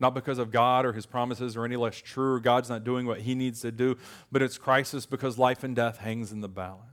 Not 0.00 0.14
because 0.14 0.38
of 0.38 0.50
God 0.50 0.87
or 0.87 0.92
his 0.92 1.06
promises 1.06 1.56
or 1.56 1.64
any 1.64 1.76
less 1.76 1.96
true, 1.96 2.35
or 2.35 2.40
God's 2.40 2.70
not 2.70 2.85
doing 2.85 3.06
what 3.06 3.20
he 3.20 3.35
needs 3.35 3.61
to 3.61 3.70
do, 3.70 3.96
but 4.33 4.42
it's 4.42 4.59
crisis 4.59 5.06
because 5.06 5.38
life 5.38 5.62
and 5.62 5.76
death 5.76 5.98
hangs 5.98 6.33
in 6.33 6.40
the 6.40 6.48
balance. 6.48 6.87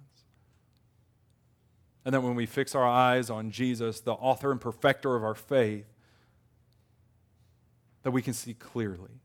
And 2.03 2.13
that 2.13 2.21
when 2.21 2.35
we 2.35 2.45
fix 2.45 2.75
our 2.75 2.85
eyes 2.85 3.29
on 3.29 3.49
Jesus, 3.49 4.01
the 4.01 4.13
author 4.13 4.51
and 4.51 4.61
perfecter 4.61 5.15
of 5.15 5.23
our 5.23 5.35
faith, 5.35 5.87
that 8.03 8.11
we 8.11 8.21
can 8.21 8.33
see 8.33 8.53
clearly, 8.53 9.21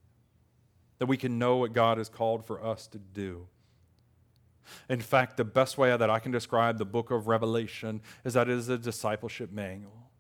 that 0.99 1.07
we 1.07 1.17
can 1.17 1.39
know 1.39 1.57
what 1.57 1.73
God 1.73 1.99
has 1.99 2.09
called 2.09 2.45
for 2.45 2.65
us 2.65 2.87
to 2.89 2.99
do. 2.99 3.47
In 4.89 5.01
fact, 5.01 5.37
the 5.37 5.45
best 5.45 5.79
way 5.79 5.97
that 5.97 6.11
I 6.11 6.19
can 6.19 6.33
describe 6.33 6.79
the 6.79 6.85
book 6.85 7.11
of 7.11 7.27
Revelation 7.27 8.01
is 8.25 8.35
that 8.35 8.49
it 8.49 8.57
is 8.57 8.69
a 8.69 8.79
discipleship 8.79 9.53
manual. 9.53 10.11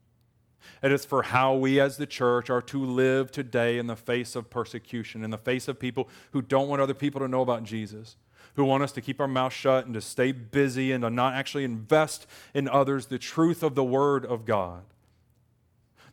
It 0.82 0.92
is 0.92 1.04
for 1.04 1.22
how 1.22 1.54
we 1.54 1.80
as 1.80 1.96
the 1.96 2.06
church 2.06 2.50
are 2.50 2.62
to 2.62 2.84
live 2.84 3.30
today 3.30 3.78
in 3.78 3.86
the 3.86 3.96
face 3.96 4.36
of 4.36 4.50
persecution, 4.50 5.24
in 5.24 5.30
the 5.30 5.38
face 5.38 5.68
of 5.68 5.78
people 5.78 6.08
who 6.32 6.42
don't 6.42 6.68
want 6.68 6.82
other 6.82 6.94
people 6.94 7.20
to 7.20 7.28
know 7.28 7.40
about 7.40 7.64
Jesus, 7.64 8.16
who 8.54 8.64
want 8.64 8.82
us 8.82 8.92
to 8.92 9.00
keep 9.00 9.20
our 9.20 9.28
mouth 9.28 9.52
shut 9.52 9.86
and 9.86 9.94
to 9.94 10.00
stay 10.00 10.32
busy 10.32 10.92
and 10.92 11.02
to 11.02 11.10
not 11.10 11.34
actually 11.34 11.64
invest 11.64 12.26
in 12.54 12.68
others 12.68 13.06
the 13.06 13.18
truth 13.18 13.62
of 13.62 13.74
the 13.74 13.84
Word 13.84 14.24
of 14.24 14.44
God. 14.44 14.82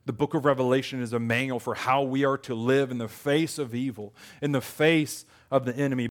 The 0.06 0.14
book 0.14 0.34
of 0.34 0.46
Revelation 0.46 1.02
is 1.02 1.14
a 1.14 1.20
manual 1.20 1.60
for 1.60 1.76
how 1.76 2.02
we 2.02 2.26
are 2.26 2.38
to 2.40 2.56
live 2.56 2.90
in 2.90 2.98
the 2.98 3.08
face 3.08 3.60
of 3.60 3.76
evil, 3.76 4.14
in 4.42 4.52
the 4.52 4.62
face 4.62 5.26
of 5.52 5.66
the 5.66 5.76
enemy. 5.76 6.10